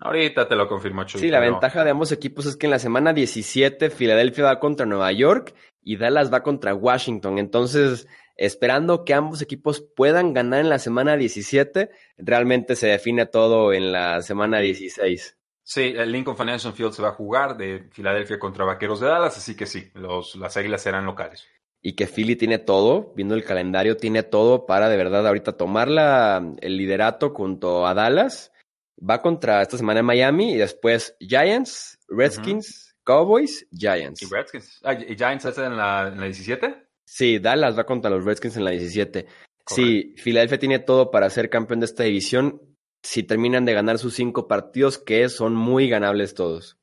Ahorita 0.00 0.48
te 0.48 0.54
lo 0.54 0.68
confirmo, 0.68 1.04
Chuy. 1.04 1.20
Sí, 1.20 1.28
la 1.28 1.40
ventaja 1.40 1.84
de 1.84 1.90
ambos 1.90 2.12
equipos 2.12 2.46
es 2.46 2.56
que 2.56 2.66
en 2.66 2.70
la 2.70 2.78
semana 2.78 3.12
17 3.12 3.90
Filadelfia 3.90 4.44
va 4.44 4.60
contra 4.60 4.86
Nueva 4.86 5.10
York 5.12 5.54
y 5.82 5.96
Dallas 5.96 6.32
va 6.32 6.42
contra 6.42 6.74
Washington. 6.74 7.38
Entonces, 7.38 8.06
esperando 8.36 9.04
que 9.04 9.14
ambos 9.14 9.42
equipos 9.42 9.84
puedan 9.96 10.32
ganar 10.34 10.60
en 10.60 10.68
la 10.68 10.78
semana 10.78 11.16
17, 11.16 11.90
realmente 12.16 12.76
se 12.76 12.86
define 12.86 13.26
todo 13.26 13.72
en 13.72 13.90
la 13.90 14.22
semana 14.22 14.60
16. 14.60 15.36
Sí, 15.62 15.92
el 15.96 16.12
Lincoln 16.12 16.36
Financial 16.36 16.72
Field 16.72 16.92
se 16.92 17.02
va 17.02 17.08
a 17.08 17.14
jugar 17.14 17.56
de 17.56 17.88
Filadelfia 17.90 18.38
contra 18.38 18.64
Vaqueros 18.64 19.00
de 19.00 19.08
Dallas, 19.08 19.36
así 19.36 19.54
que 19.54 19.66
sí, 19.66 19.90
los, 19.94 20.36
las 20.36 20.56
águilas 20.56 20.80
serán 20.80 21.04
locales. 21.04 21.46
Y 21.80 21.94
que 21.94 22.06
Philly 22.06 22.36
tiene 22.36 22.58
todo, 22.58 23.12
viendo 23.14 23.34
el 23.34 23.44
calendario, 23.44 23.96
tiene 23.96 24.22
todo 24.22 24.66
para 24.66 24.88
de 24.88 24.96
verdad 24.96 25.26
ahorita 25.26 25.56
tomar 25.56 25.88
el 25.88 26.76
liderato 26.76 27.30
junto 27.30 27.86
a 27.86 27.94
Dallas. 27.94 28.52
Va 28.98 29.22
contra 29.22 29.62
esta 29.62 29.78
semana 29.78 30.02
Miami 30.02 30.54
y 30.54 30.56
después 30.56 31.16
Giants, 31.20 32.00
Redskins, 32.08 32.96
Cowboys, 33.04 33.66
Giants. 33.70 34.22
¿Y 34.22 34.26
Redskins? 34.26 34.80
Ah, 34.82 34.94
¿Y 34.94 35.14
Giants 35.16 35.44
en 35.56 35.76
la, 35.76 36.08
en 36.08 36.18
la 36.18 36.24
17? 36.24 36.88
Sí, 37.04 37.38
Dallas 37.38 37.78
va 37.78 37.86
contra 37.86 38.10
los 38.10 38.24
Redskins 38.24 38.56
en 38.56 38.64
la 38.64 38.72
17. 38.72 39.26
Sí, 39.66 40.14
Filadelfia 40.16 40.58
tiene 40.58 40.78
todo 40.78 41.10
para 41.10 41.30
ser 41.30 41.48
campeón 41.48 41.80
de 41.80 41.86
esta 41.86 42.02
división 42.02 42.60
si 43.02 43.22
terminan 43.22 43.64
de 43.64 43.74
ganar 43.74 43.98
sus 43.98 44.14
cinco 44.14 44.48
partidos, 44.48 44.98
que 44.98 45.28
son 45.28 45.54
muy 45.54 45.88
ganables 45.88 46.34
todos. 46.34 46.77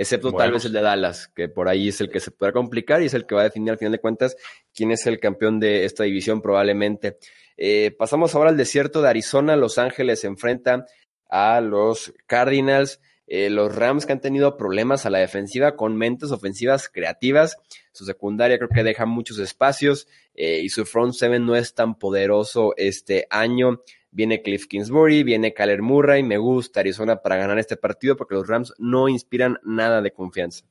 Excepto 0.00 0.30
tal 0.30 0.52
vez 0.52 0.64
el 0.64 0.72
de 0.72 0.80
Dallas, 0.80 1.26
que 1.26 1.48
por 1.48 1.68
ahí 1.68 1.88
es 1.88 2.00
el 2.00 2.08
que 2.08 2.20
se 2.20 2.30
puede 2.30 2.52
complicar 2.52 3.02
y 3.02 3.06
es 3.06 3.14
el 3.14 3.26
que 3.26 3.34
va 3.34 3.40
a 3.40 3.44
definir 3.44 3.72
al 3.72 3.78
final 3.78 3.90
de 3.90 3.98
cuentas 3.98 4.36
quién 4.72 4.92
es 4.92 5.04
el 5.08 5.18
campeón 5.18 5.58
de 5.58 5.84
esta 5.84 6.04
división 6.04 6.40
probablemente. 6.40 7.18
Eh, 7.56 7.90
pasamos 7.98 8.36
ahora 8.36 8.50
al 8.50 8.56
desierto 8.56 9.02
de 9.02 9.08
Arizona. 9.08 9.56
Los 9.56 9.76
Ángeles 9.76 10.20
se 10.20 10.28
enfrentan 10.28 10.84
a 11.28 11.60
los 11.60 12.14
Cardinals. 12.26 13.00
Eh, 13.26 13.50
los 13.50 13.74
Rams 13.74 14.06
que 14.06 14.12
han 14.12 14.20
tenido 14.20 14.56
problemas 14.56 15.04
a 15.04 15.10
la 15.10 15.18
defensiva 15.18 15.74
con 15.74 15.96
mentes 15.96 16.30
ofensivas 16.30 16.88
creativas. 16.88 17.56
Su 17.90 18.04
secundaria 18.04 18.56
creo 18.56 18.70
que 18.72 18.84
deja 18.84 19.04
muchos 19.04 19.40
espacios 19.40 20.06
eh, 20.34 20.60
y 20.62 20.68
su 20.68 20.86
front 20.86 21.14
seven 21.14 21.44
no 21.44 21.56
es 21.56 21.74
tan 21.74 21.98
poderoso 21.98 22.72
este 22.76 23.26
año. 23.30 23.82
Viene 24.10 24.42
Cliff 24.42 24.66
Kingsbury, 24.66 25.22
viene 25.22 25.52
Kyler 25.52 25.82
Murray. 25.82 26.22
Me 26.22 26.38
gusta 26.38 26.80
Arizona 26.80 27.16
para 27.16 27.36
ganar 27.36 27.58
este 27.58 27.76
partido 27.76 28.16
porque 28.16 28.34
los 28.34 28.46
Rams 28.46 28.74
no 28.78 29.08
inspiran 29.08 29.58
nada 29.62 30.00
de 30.00 30.12
confianza. 30.12 30.64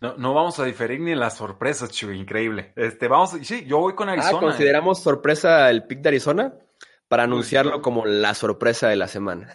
No, 0.00 0.16
no 0.16 0.34
vamos 0.34 0.58
a 0.58 0.64
diferir 0.64 1.00
ni 1.00 1.12
en 1.12 1.20
las 1.20 1.36
sorpresas, 1.36 1.90
Chuy, 1.90 2.18
increíble. 2.18 2.72
Este, 2.76 3.08
vamos, 3.08 3.30
sí, 3.42 3.64
yo 3.66 3.78
voy 3.78 3.94
con 3.94 4.08
ah, 4.08 4.12
Arizona. 4.12 4.40
¿consideramos 4.40 5.02
sorpresa 5.02 5.70
el 5.70 5.84
pick 5.84 6.00
de 6.00 6.08
Arizona? 6.08 6.54
Para 7.08 7.24
pues, 7.24 7.32
anunciarlo 7.32 7.82
como 7.82 8.06
la 8.06 8.34
sorpresa 8.34 8.88
de 8.88 8.96
la 8.96 9.06
semana. 9.06 9.54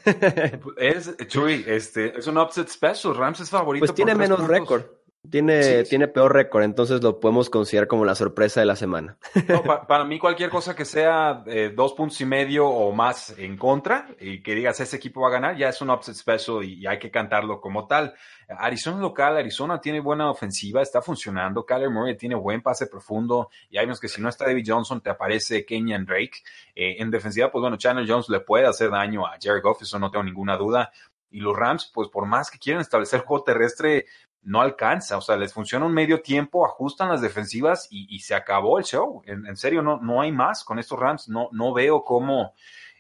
es, 0.78 1.16
Chuy, 1.28 1.66
este, 1.68 2.18
es 2.18 2.28
un 2.28 2.38
upset 2.38 2.68
special. 2.68 3.16
Rams 3.16 3.40
es 3.40 3.50
favorito. 3.50 3.86
Pues 3.86 3.96
tiene 3.96 4.16
menos 4.16 4.46
récord. 4.48 4.84
Tiene, 5.30 5.84
tiene 5.84 6.08
peor 6.08 6.34
récord, 6.34 6.64
entonces 6.64 7.04
lo 7.04 7.20
podemos 7.20 7.50
considerar 7.50 7.88
como 7.88 8.06
la 8.06 8.16
sorpresa 8.16 8.62
de 8.62 8.66
la 8.66 8.78
semana. 8.78 9.18
para 9.88 10.06
mí, 10.06 10.20
cualquier 10.20 10.50
cosa 10.50 10.74
que 10.74 10.86
sea 10.86 11.44
eh, 11.48 11.74
dos 11.76 11.94
puntos 11.94 12.22
y 12.22 12.26
medio 12.26 12.68
o 12.68 12.94
más 12.94 13.38
en 13.38 13.58
contra 13.58 14.08
y 14.22 14.42
que 14.42 14.56
digas 14.56 14.80
ese 14.80 14.96
equipo 14.96 15.22
va 15.22 15.28
a 15.28 15.32
ganar, 15.32 15.58
ya 15.58 15.68
es 15.68 15.82
un 15.82 15.90
upset 15.90 16.16
special 16.16 16.64
y, 16.64 16.88
hay 16.88 16.98
que 16.98 17.12
cantarlo 17.12 17.60
como 17.60 17.88
tal. 17.88 18.14
Arizona 18.48 19.02
local, 19.02 19.36
Arizona 19.36 19.82
tiene 19.82 20.00
buena 20.00 20.32
ofensiva, 20.32 20.82
está 20.82 21.02
funcionando. 21.02 21.66
Kyler 21.66 21.90
Murray 21.90 22.16
tiene 22.16 22.36
buen 22.36 22.62
pase 22.62 22.88
profundo 22.88 23.50
y 23.70 23.78
hay 23.78 23.86
unos 23.86 24.00
que 24.00 24.08
si 24.08 24.22
no 24.22 24.30
está 24.30 24.46
David 24.46 24.64
Johnson, 24.66 25.02
te 25.02 25.10
aparece 25.10 25.66
Kenyan 25.66 26.06
Drake. 26.06 26.38
Eh, 26.74 26.96
en 27.00 27.12
defensiva, 27.12 27.52
pues 27.52 27.62
bueno, 27.62 27.76
Chandler 27.76 28.08
Jones 28.08 28.30
le 28.30 28.40
puede 28.40 28.66
hacer 28.66 28.90
daño 28.92 29.28
a 29.28 29.38
Jared 29.42 29.62
Goff, 29.62 29.82
eso 29.82 30.00
no 30.00 30.10
tengo 30.10 30.24
ninguna 30.24 30.56
duda. 30.56 30.92
Y 31.30 31.42
los 31.42 31.58
Rams, 31.58 31.92
pues 31.94 32.08
por 32.08 32.26
más 32.26 32.50
que 32.50 32.58
quieran 32.58 32.82
establecer 32.82 33.20
juego 33.20 33.44
terrestre, 33.44 34.06
no 34.48 34.62
alcanza, 34.62 35.18
o 35.18 35.22
sea, 35.22 35.36
les 35.36 35.54
funciona 35.54 35.86
un 35.86 35.94
medio 35.94 36.22
tiempo, 36.22 36.66
ajustan 36.66 37.10
las 37.10 37.20
defensivas 37.20 37.90
y, 37.92 38.18
se 38.20 38.34
acabó 38.34 38.80
el 38.80 38.86
show. 38.86 39.22
En, 39.26 39.58
serio, 39.58 39.82
no, 39.82 40.00
no 40.00 40.22
hay 40.22 40.32
más 40.32 40.64
con 40.64 40.80
estos 40.80 40.98
Rams, 40.98 41.28
no, 41.28 41.50
no 41.52 41.74
veo 41.74 42.06
cómo, 42.06 42.54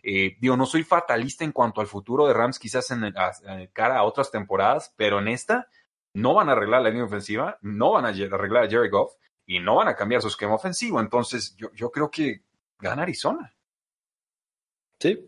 eh, 0.03 0.35
digo, 0.41 0.57
no 0.57 0.65
soy 0.65 0.83
fatalista 0.83 1.45
en 1.45 1.53
cuanto 1.53 1.79
al 1.79 1.87
futuro 1.87 2.27
de 2.27 2.33
Rams, 2.33 2.59
quizás 2.59 2.91
en, 2.91 3.13
cara 3.71 3.97
a 3.97 4.03
otras 4.03 4.29
temporadas, 4.29 4.93
pero 4.97 5.19
en 5.19 5.29
esta 5.29 5.69
no 6.13 6.33
van 6.33 6.49
a 6.49 6.51
arreglar 6.51 6.81
la 6.81 6.89
línea 6.89 7.05
ofensiva, 7.05 7.57
no 7.61 7.93
van 7.93 8.03
a 8.03 8.09
arreglar 8.09 8.65
a 8.65 8.69
Jerry 8.69 8.89
Goff 8.89 9.13
y 9.45 9.59
no 9.61 9.75
van 9.75 9.87
a 9.87 9.95
cambiar 9.95 10.21
su 10.21 10.27
esquema 10.27 10.55
ofensivo. 10.55 10.99
Entonces, 10.99 11.55
yo, 11.55 11.71
yo 11.71 11.91
creo 11.91 12.11
que 12.11 12.41
gana 12.77 13.03
Arizona. 13.03 13.53
Sí, 14.99 15.25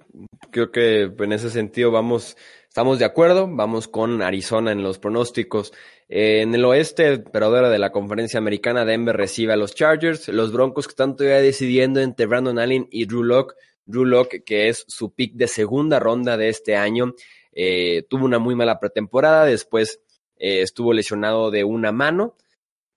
creo 0.51 0.71
que 0.71 1.03
en 1.03 1.32
ese 1.32 1.51
sentido 1.51 1.91
vamos, 1.91 2.36
estamos 2.67 2.97
de 2.97 3.05
acuerdo, 3.05 3.47
vamos 3.47 3.88
con 3.88 4.23
Arizona 4.23 4.71
en 4.71 4.82
los 4.82 4.97
pronósticos. 4.97 5.73
Eh, 6.08 6.41
en 6.41 6.55
el 6.55 6.65
oeste, 6.65 7.19
pero 7.19 7.51
de 7.51 7.77
la 7.77 7.91
conferencia 7.91 8.39
americana, 8.39 8.84
Denver 8.84 9.15
recibe 9.15 9.53
a 9.53 9.58
los 9.58 9.75
Chargers, 9.75 10.27
los 10.29 10.51
Broncos 10.51 10.88
que 10.88 10.93
están 10.93 11.15
todavía 11.15 11.41
decidiendo 11.41 11.99
entre 11.99 12.25
Brandon 12.25 12.58
Allen 12.58 12.88
y 12.89 13.05
Drew 13.05 13.23
Locke. 13.23 13.53
Drew 13.86 14.05
Locke, 14.05 14.43
que 14.43 14.69
es 14.69 14.86
su 14.88 15.13
pick 15.13 15.34
de 15.36 15.47
segunda 15.47 15.99
ronda 15.99 16.36
de 16.36 16.49
este 16.49 16.75
año, 16.75 17.13
eh, 17.51 18.03
tuvo 18.10 18.25
una 18.25 18.39
muy 18.39 18.55
mala 18.55 18.79
pretemporada, 18.79 19.45
después 19.45 20.01
eh, 20.38 20.62
estuvo 20.62 20.93
lesionado 20.93 21.51
de 21.51 21.63
una 21.63 21.91
mano. 21.91 22.36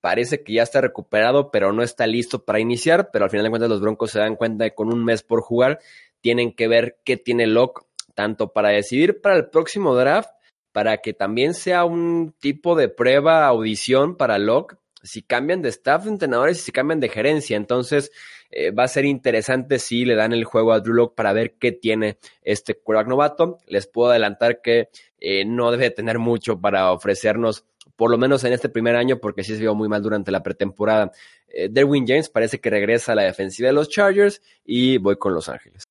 Parece 0.01 0.43
que 0.43 0.55
ya 0.55 0.63
está 0.63 0.81
recuperado, 0.81 1.51
pero 1.51 1.73
no 1.73 1.83
está 1.83 2.07
listo 2.07 2.45
para 2.45 2.61
iniciar. 2.61 3.11
Pero 3.13 3.27
al 3.27 3.31
final 3.31 3.45
de 3.45 3.51
cuentas, 3.51 3.71
los 3.71 3.81
Broncos 3.81 4.11
se 4.11 4.19
dan 4.19 4.37
cuenta 4.37 4.65
de 4.65 4.71
que 4.71 4.75
con 4.75 4.93
un 4.93 5.05
mes 5.05 5.23
por 5.23 5.43
jugar 5.43 5.79
tienen 6.23 6.55
que 6.55 6.69
ver 6.69 6.99
qué 7.05 7.19
tiene 7.19 7.47
Locke, 7.47 7.85
tanto 8.15 8.53
para 8.53 8.71
decidir 8.71 9.21
para 9.21 9.37
el 9.37 9.51
próximo 9.51 9.95
draft, 9.95 10.31
para 10.73 10.99
que 10.99 11.13
también 11.13 11.53
sea 11.53 11.85
un 11.85 12.35
tipo 12.39 12.75
de 12.75 12.89
prueba, 12.89 13.47
audición 13.47 14.17
para 14.17 14.39
Locke, 14.39 14.77
si 15.03 15.23
cambian 15.23 15.63
de 15.63 15.69
staff 15.69 16.05
de 16.05 16.11
entrenadores 16.11 16.59
y 16.59 16.63
si 16.63 16.73
cambian 16.73 17.01
de 17.01 17.09
gerencia. 17.09 17.57
Entonces, 17.57 18.11
eh, 18.51 18.71
va 18.71 18.85
a 18.85 18.89
ser 18.89 19.05
interesante 19.05 19.79
si 19.79 20.05
le 20.05 20.15
dan 20.15 20.33
el 20.33 20.45
juego 20.45 20.73
a 20.73 20.81
Drew 20.81 20.95
Locke 20.95 21.17
para 21.17 21.33
ver 21.33 21.55
qué 21.59 21.73
tiene 21.73 22.19
este 22.43 22.75
quarterback 22.75 23.09
novato. 23.09 23.59
Les 23.67 23.87
puedo 23.87 24.11
adelantar 24.11 24.61
que 24.63 24.89
eh, 25.19 25.45
no 25.45 25.71
debe 25.71 25.91
tener 25.91 26.19
mucho 26.19 26.61
para 26.61 26.93
ofrecernos, 26.93 27.67
por 27.97 28.11
lo 28.11 28.19
menos 28.19 28.45
en 28.45 28.53
este 28.53 28.69
primer 28.69 28.97
año, 28.97 29.19
porque 29.19 29.43
sí 29.43 29.55
se 29.55 29.61
vio 29.61 29.75
muy 29.75 29.89
mal 29.89 30.03
durante 30.03 30.31
la 30.31 30.43
pretemporada. 30.43 31.13
Eh, 31.49 31.69
Derwin 31.71 32.07
James 32.07 32.29
parece 32.29 32.61
que 32.61 32.71
regresa 32.71 33.13
a 33.13 33.15
la 33.15 33.23
defensiva 33.23 33.69
de 33.69 33.75
los 33.75 33.89
Chargers 33.89 34.41
y 34.65 34.99
voy 34.99 35.17
con 35.17 35.35
Los 35.35 35.49
Ángeles. 35.49 35.85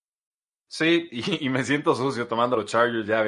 Sí, 0.71 1.09
y, 1.11 1.49
me 1.49 1.65
siento 1.65 1.93
sucio 1.95 2.29
tomando 2.29 2.55
los 2.55 2.65
Chargers, 2.65 3.05
ya 3.05 3.25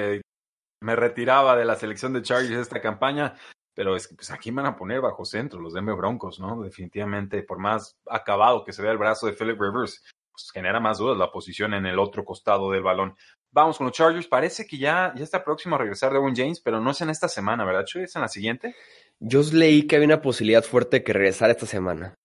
me 0.80 0.96
retiraba 0.96 1.58
de 1.58 1.66
la 1.66 1.76
selección 1.76 2.14
de 2.14 2.22
Chargers 2.22 2.54
esta 2.54 2.80
campaña, 2.80 3.36
pero 3.76 3.98
es 3.98 4.08
que 4.08 4.16
pues 4.16 4.32
aquí 4.32 4.50
van 4.52 4.66
a 4.66 4.78
poner 4.78 5.02
bajo 5.02 5.26
centro 5.26 5.60
los 5.60 5.74
Denver 5.74 5.96
Broncos, 5.96 6.40
¿no? 6.40 6.62
Definitivamente, 6.62 7.44
por 7.44 7.60
más 7.60 7.98
acabado 8.10 8.64
que 8.64 8.72
se 8.72 8.82
vea 8.82 8.94
el 8.94 8.98
brazo 8.98 9.28
de 9.28 9.34
Philip 9.34 9.60
Rivers, 9.60 10.02
pues 10.32 10.52
genera 10.54 10.80
más 10.80 11.00
dudas 11.00 11.18
la 11.18 11.34
posición 11.34 11.74
en 11.74 11.86
el 11.86 12.00
otro 12.00 12.24
costado 12.24 12.72
del 12.72 12.82
balón. 12.82 13.14
Vamos 13.52 13.78
con 13.78 13.88
los 13.88 13.96
Chargers, 13.96 14.28
parece 14.28 14.66
que 14.66 14.78
ya, 14.78 15.14
ya 15.14 15.26
está 15.26 15.44
próximo 15.44 15.76
a 15.76 15.80
regresar 15.80 16.14
Devon 16.14 16.34
James, 16.34 16.62
pero 16.62 16.80
no 16.80 16.92
es 16.92 17.02
en 17.02 17.10
esta 17.10 17.28
semana, 17.28 17.66
¿verdad, 17.66 17.84
Chuy? 17.84 18.04
¿Es 18.04 18.16
en 18.16 18.22
la 18.22 18.30
siguiente? 18.30 18.74
Yo 19.20 19.42
leí 19.52 19.86
que 19.86 19.98
había 19.98 20.08
una 20.08 20.22
posibilidad 20.22 20.64
fuerte 20.64 21.04
que 21.04 21.12
regresara 21.12 21.52
esta 21.52 21.66
semana. 21.66 22.16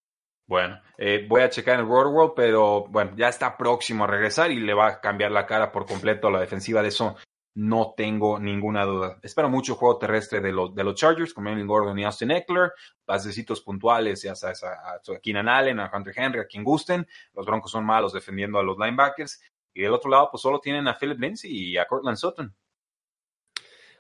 Bueno, 0.48 0.80
eh, 0.96 1.26
voy 1.28 1.42
a 1.42 1.50
checar 1.50 1.74
en 1.74 1.80
el 1.80 1.86
World 1.86 2.14
World, 2.14 2.32
pero 2.34 2.86
bueno, 2.88 3.12
ya 3.16 3.28
está 3.28 3.54
próximo 3.58 4.04
a 4.04 4.06
regresar 4.06 4.50
y 4.50 4.58
le 4.58 4.72
va 4.72 4.86
a 4.86 5.00
cambiar 5.00 5.30
la 5.30 5.44
cara 5.44 5.70
por 5.70 5.84
completo 5.84 6.28
a 6.28 6.30
la 6.30 6.40
defensiva 6.40 6.80
de 6.80 6.88
eso. 6.88 7.16
No 7.54 7.92
tengo 7.94 8.38
ninguna 8.38 8.84
duda. 8.84 9.18
Espero 9.22 9.50
mucho 9.50 9.74
juego 9.74 9.98
terrestre 9.98 10.40
de, 10.40 10.52
los 10.52 10.74
de 10.74 10.84
los 10.84 10.94
Chargers, 10.94 11.34
con 11.34 11.44
Melvin 11.44 11.66
Gordon 11.66 11.98
y 11.98 12.04
Austin 12.04 12.30
Eckler. 12.30 12.72
Pasecitos 13.04 13.60
puntuales, 13.60 14.22
ya 14.22 14.34
sabes, 14.34 14.64
a, 14.64 14.72
a, 14.72 15.00
Keenan 15.22 15.50
Allen, 15.50 15.80
a 15.80 15.90
Hunter 15.92 16.14
Henry, 16.16 16.40
a 16.40 16.46
quien 16.46 16.64
gusten. 16.64 17.06
Los 17.34 17.44
Broncos 17.44 17.70
son 17.70 17.84
malos 17.84 18.14
defendiendo 18.14 18.58
a 18.58 18.62
los 18.62 18.78
linebackers. 18.78 19.42
Y 19.74 19.82
del 19.82 19.92
otro 19.92 20.10
lado, 20.10 20.28
pues 20.30 20.40
solo 20.40 20.60
tienen 20.60 20.88
a 20.88 20.96
Philip 20.98 21.20
Lindsay 21.20 21.50
y 21.50 21.76
a 21.76 21.84
Cortland 21.84 22.16
Sutton. 22.16 22.54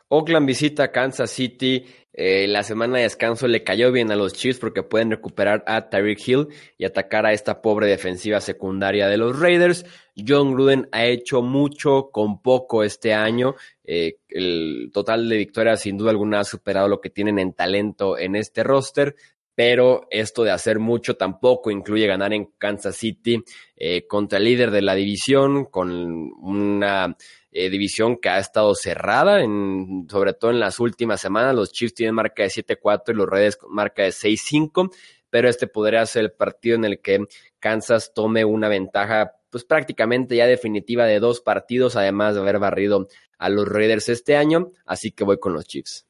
Oakland 0.08 0.46
visita 0.46 0.90
Kansas 0.90 1.30
City. 1.30 1.84
Eh, 2.12 2.48
la 2.48 2.64
semana 2.64 2.96
de 2.96 3.04
descanso 3.04 3.46
le 3.46 3.62
cayó 3.62 3.92
bien 3.92 4.10
a 4.10 4.16
los 4.16 4.32
Chiefs 4.32 4.58
porque 4.58 4.82
pueden 4.82 5.10
recuperar 5.10 5.62
a 5.66 5.88
Tyreek 5.88 6.26
Hill 6.26 6.48
y 6.76 6.84
atacar 6.84 7.26
a 7.26 7.32
esta 7.32 7.62
pobre 7.62 7.86
defensiva 7.86 8.40
secundaria 8.40 9.06
de 9.06 9.18
los 9.18 9.38
Raiders. 9.38 9.84
John 10.16 10.52
Gruden 10.52 10.88
ha 10.90 11.04
hecho 11.04 11.42
mucho 11.42 12.10
con 12.10 12.42
poco 12.42 12.82
este 12.82 13.14
año. 13.14 13.54
Eh, 13.84 14.18
el 14.28 14.90
total 14.92 15.28
de 15.28 15.36
victorias 15.36 15.80
sin 15.82 15.96
duda 15.96 16.10
alguna 16.10 16.40
ha 16.40 16.44
superado 16.44 16.88
lo 16.88 17.00
que 17.00 17.10
tienen 17.10 17.38
en 17.38 17.52
talento 17.52 18.18
en 18.18 18.34
este 18.34 18.64
roster 18.64 19.14
pero 19.58 20.06
esto 20.10 20.44
de 20.44 20.52
hacer 20.52 20.78
mucho 20.78 21.16
tampoco 21.16 21.72
incluye 21.72 22.06
ganar 22.06 22.32
en 22.32 22.52
Kansas 22.58 22.94
City 22.94 23.42
eh, 23.74 24.06
contra 24.06 24.38
el 24.38 24.44
líder 24.44 24.70
de 24.70 24.82
la 24.82 24.94
división, 24.94 25.64
con 25.64 25.90
una 25.90 27.16
eh, 27.50 27.70
división 27.70 28.18
que 28.18 28.28
ha 28.28 28.38
estado 28.38 28.74
cerrada, 28.74 29.42
en, 29.42 30.06
sobre 30.10 30.34
todo 30.34 30.50
en 30.50 30.60
las 30.60 30.80
últimas 30.80 31.20
semanas. 31.20 31.54
Los 31.54 31.72
Chiefs 31.72 31.94
tienen 31.94 32.14
marca 32.14 32.42
de 32.42 32.50
7-4 32.50 33.02
y 33.08 33.14
los 33.14 33.28
Reds 33.28 33.58
marca 33.68 34.02
de 34.02 34.10
6-5, 34.10 34.92
pero 35.30 35.48
este 35.48 35.66
podría 35.66 36.04
ser 36.06 36.24
el 36.24 36.32
partido 36.32 36.76
en 36.76 36.84
el 36.84 37.00
que 37.00 37.26
Kansas 37.58 38.12
tome 38.14 38.44
una 38.44 38.68
ventaja 38.68 39.34
pues 39.50 39.64
prácticamente 39.64 40.36
ya 40.36 40.46
definitiva 40.46 41.06
de 41.06 41.20
dos 41.20 41.40
partidos, 41.40 41.96
además 41.96 42.34
de 42.34 42.42
haber 42.42 42.58
barrido 42.58 43.08
a 43.38 43.48
los 43.48 43.66
Raiders 43.66 44.08
este 44.08 44.36
año, 44.36 44.72
así 44.84 45.12
que 45.12 45.24
voy 45.24 45.38
con 45.38 45.54
los 45.54 45.66
Chiefs. 45.66 46.06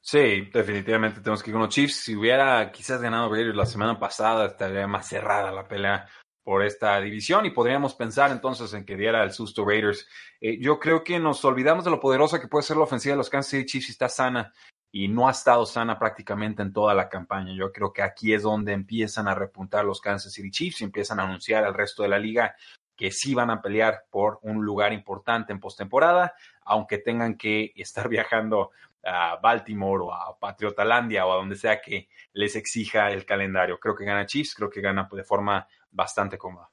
Sí, 0.00 0.48
definitivamente 0.52 1.20
tenemos 1.20 1.42
que 1.42 1.50
ir 1.50 1.54
con 1.54 1.62
los 1.62 1.74
Chiefs. 1.74 1.96
Si 1.96 2.14
hubiera 2.14 2.70
quizás 2.70 3.00
ganado 3.00 3.28
Raiders 3.28 3.56
la 3.56 3.66
semana 3.66 3.98
pasada, 3.98 4.46
estaría 4.46 4.86
más 4.86 5.08
cerrada 5.08 5.50
la 5.50 5.66
pelea 5.66 6.06
por 6.46 6.64
esta 6.64 7.00
división 7.00 7.44
y 7.44 7.50
podríamos 7.50 7.96
pensar 7.96 8.30
entonces 8.30 8.72
en 8.72 8.84
que 8.84 8.96
diera 8.96 9.24
el 9.24 9.32
susto 9.32 9.64
Raiders. 9.64 10.06
Eh, 10.40 10.58
yo 10.60 10.78
creo 10.78 11.02
que 11.02 11.18
nos 11.18 11.44
olvidamos 11.44 11.84
de 11.84 11.90
lo 11.90 11.98
poderosa 11.98 12.40
que 12.40 12.46
puede 12.46 12.62
ser 12.62 12.76
la 12.76 12.84
ofensiva 12.84 13.14
de 13.14 13.16
los 13.16 13.28
Kansas 13.28 13.50
City 13.50 13.66
Chiefs 13.66 13.86
si 13.86 13.90
está 13.90 14.08
sana 14.08 14.52
y 14.92 15.08
no 15.08 15.26
ha 15.26 15.32
estado 15.32 15.66
sana 15.66 15.98
prácticamente 15.98 16.62
en 16.62 16.72
toda 16.72 16.94
la 16.94 17.08
campaña. 17.08 17.52
Yo 17.52 17.72
creo 17.72 17.92
que 17.92 18.00
aquí 18.00 18.32
es 18.32 18.44
donde 18.44 18.74
empiezan 18.74 19.26
a 19.26 19.34
repuntar 19.34 19.84
los 19.84 20.00
Kansas 20.00 20.32
City 20.32 20.52
Chiefs 20.52 20.82
y 20.82 20.84
empiezan 20.84 21.18
a 21.18 21.24
anunciar 21.24 21.64
al 21.64 21.74
resto 21.74 22.04
de 22.04 22.10
la 22.10 22.18
liga 22.20 22.54
que 22.94 23.10
sí 23.10 23.34
van 23.34 23.50
a 23.50 23.60
pelear 23.60 24.04
por 24.08 24.38
un 24.42 24.64
lugar 24.64 24.92
importante 24.92 25.52
en 25.52 25.58
postemporada, 25.58 26.32
aunque 26.64 26.98
tengan 26.98 27.36
que 27.36 27.72
estar 27.74 28.08
viajando 28.08 28.70
a 29.06 29.36
Baltimore 29.36 30.04
o 30.04 30.12
a 30.12 30.38
Patriotalandia 30.38 31.26
o 31.26 31.32
a 31.32 31.36
donde 31.36 31.56
sea 31.56 31.80
que 31.80 32.08
les 32.32 32.56
exija 32.56 33.10
el 33.10 33.24
calendario. 33.24 33.78
Creo 33.78 33.94
que 33.94 34.04
gana 34.04 34.26
Chiefs, 34.26 34.54
creo 34.54 34.68
que 34.68 34.80
gana 34.80 35.08
de 35.10 35.24
forma 35.24 35.66
bastante 35.90 36.36
cómoda. 36.36 36.70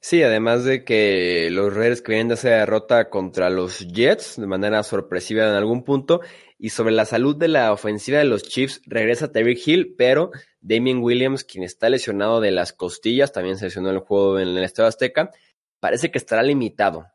Sí, 0.00 0.22
además 0.22 0.64
de 0.64 0.84
que 0.84 1.48
los 1.50 1.74
que 1.74 2.12
vienen 2.12 2.28
de 2.28 2.34
esa 2.34 2.50
derrota 2.50 3.10
contra 3.10 3.50
los 3.50 3.80
Jets 3.80 4.36
de 4.40 4.46
manera 4.46 4.82
sorpresiva 4.84 5.42
en 5.42 5.54
algún 5.54 5.82
punto, 5.82 6.20
y 6.56 6.70
sobre 6.70 6.92
la 6.92 7.04
salud 7.04 7.36
de 7.36 7.48
la 7.48 7.72
ofensiva 7.72 8.18
de 8.18 8.24
los 8.24 8.44
Chiefs, 8.44 8.80
regresa 8.86 9.32
Terry 9.32 9.60
Hill, 9.64 9.94
pero 9.98 10.30
Damien 10.60 10.98
Williams, 10.98 11.44
quien 11.44 11.64
está 11.64 11.88
lesionado 11.88 12.40
de 12.40 12.52
las 12.52 12.72
costillas, 12.72 13.32
también 13.32 13.58
se 13.58 13.66
lesionó 13.66 13.90
el 13.90 13.98
juego 13.98 14.38
en 14.38 14.48
el 14.48 14.64
Estadio 14.64 14.88
Azteca, 14.88 15.30
parece 15.80 16.10
que 16.12 16.18
estará 16.18 16.42
limitado, 16.42 17.06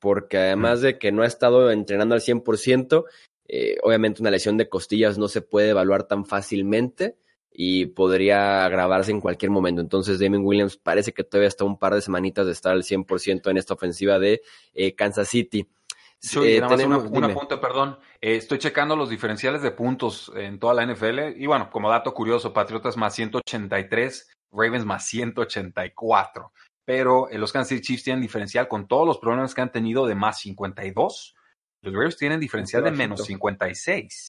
porque 0.00 0.36
además 0.38 0.80
de 0.80 0.98
que 0.98 1.12
no 1.12 1.22
ha 1.22 1.26
estado 1.26 1.70
entrenando 1.70 2.14
al 2.14 2.20
100%, 2.20 3.04
eh, 3.54 3.76
obviamente 3.82 4.22
una 4.22 4.30
lesión 4.30 4.56
de 4.56 4.70
costillas 4.70 5.18
no 5.18 5.28
se 5.28 5.42
puede 5.42 5.68
evaluar 5.68 6.04
tan 6.04 6.24
fácilmente 6.24 7.18
y 7.50 7.84
podría 7.84 8.64
agravarse 8.64 9.10
en 9.10 9.20
cualquier 9.20 9.50
momento. 9.50 9.82
Entonces 9.82 10.18
Damien 10.18 10.42
Williams 10.42 10.78
parece 10.78 11.12
que 11.12 11.22
todavía 11.22 11.48
está 11.48 11.64
un 11.64 11.78
par 11.78 11.94
de 11.94 12.00
semanitas 12.00 12.46
de 12.46 12.52
estar 12.52 12.72
al 12.72 12.82
100% 12.82 13.50
en 13.50 13.58
esta 13.58 13.74
ofensiva 13.74 14.18
de 14.18 14.40
eh, 14.72 14.94
Kansas 14.94 15.28
City. 15.28 15.68
Sí, 16.18 16.58
nada 16.60 16.74
más 16.86 17.04
una, 17.10 17.26
una 17.28 17.60
perdón. 17.60 17.98
Eh, 18.22 18.36
estoy 18.36 18.56
checando 18.56 18.96
los 18.96 19.10
diferenciales 19.10 19.60
de 19.60 19.72
puntos 19.72 20.32
en 20.34 20.58
toda 20.58 20.72
la 20.72 20.86
NFL. 20.86 21.36
Y 21.36 21.44
bueno, 21.44 21.68
como 21.70 21.90
dato 21.90 22.14
curioso, 22.14 22.54
Patriotas 22.54 22.96
más 22.96 23.14
183, 23.14 24.30
Ravens 24.50 24.86
más 24.86 25.04
184. 25.08 26.52
Pero 26.86 27.28
los 27.32 27.52
Kansas 27.52 27.68
City 27.68 27.82
Chiefs 27.82 28.04
tienen 28.04 28.22
diferencial 28.22 28.66
con 28.66 28.88
todos 28.88 29.06
los 29.06 29.18
problemas 29.18 29.54
que 29.54 29.60
han 29.60 29.72
tenido 29.72 30.06
de 30.06 30.14
más 30.14 30.40
52 30.40 31.34
los 31.82 31.94
Raiders 31.94 32.16
tienen 32.16 32.40
diferencial 32.40 32.84
de 32.84 32.92
menos 32.92 33.24
56. 33.24 34.28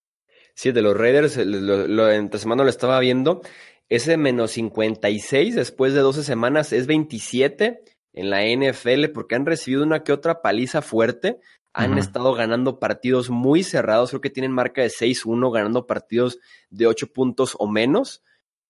Sí, 0.56 0.72
de 0.72 0.82
los 0.82 0.98
Raiders, 0.98 1.38
lo, 1.38 1.88
lo, 1.88 2.12
entre 2.12 2.40
semana 2.40 2.64
lo 2.64 2.70
estaba 2.70 3.00
viendo. 3.00 3.42
Ese 3.90 4.18
menos 4.18 4.52
56 4.52 5.56
después 5.56 5.94
de 5.94 6.02
12 6.02 6.24
semanas 6.24 6.74
es 6.74 6.88
27 6.88 7.84
en 8.14 8.30
la 8.30 8.44
NFL 8.44 9.10
porque 9.14 9.36
han 9.36 9.46
recibido 9.46 9.84
una 9.84 10.04
que 10.04 10.14
otra 10.14 10.42
paliza 10.42 10.82
fuerte. 10.82 11.40
Han 11.76 11.98
estado 11.98 12.34
ganando 12.34 12.80
partidos 12.80 13.32
muy 13.32 13.64
cerrados, 13.64 14.12
creo 14.12 14.22
que 14.22 14.30
tienen 14.30 14.52
marca 14.52 14.84
de 14.84 14.90
6-1, 14.90 15.52
ganando 15.52 15.88
partidos 15.88 16.40
de 16.70 16.86
8 16.86 17.14
puntos 17.14 17.56
o 17.58 17.68
menos. 17.68 18.24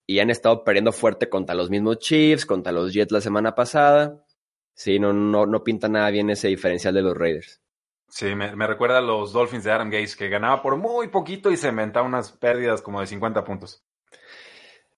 Y 0.05 0.19
han 0.19 0.29
estado 0.29 0.63
perdiendo 0.63 0.91
fuerte 0.91 1.29
contra 1.29 1.55
los 1.55 1.69
mismos 1.69 1.99
Chiefs, 1.99 2.45
contra 2.45 2.71
los 2.71 2.93
Jets 2.93 3.11
la 3.11 3.21
semana 3.21 3.55
pasada. 3.55 4.25
Sí, 4.73 4.99
no, 4.99 5.13
no, 5.13 5.45
no 5.45 5.63
pinta 5.63 5.87
nada 5.87 6.09
bien 6.11 6.29
ese 6.29 6.47
diferencial 6.47 6.93
de 6.93 7.01
los 7.01 7.15
Raiders. 7.15 7.62
Sí, 8.15 8.35
me, 8.35 8.67
recuerda 8.67 8.99
a 8.99 9.01
los 9.01 9.33
Dolphins 9.33 9.63
de 9.63 9.71
Adam 9.71 9.89
Gates, 9.89 10.15
que 10.15 10.29
ganaba 10.29 10.61
por 10.61 10.77
muy 10.77 11.07
poquito 11.07 11.49
y 11.49 11.57
se 11.57 11.69
inventaba 11.69 12.05
unas 12.05 12.31
pérdidas 12.31 12.83
como 12.83 13.01
de 13.01 13.07
50 13.07 13.43
puntos. 13.43 13.83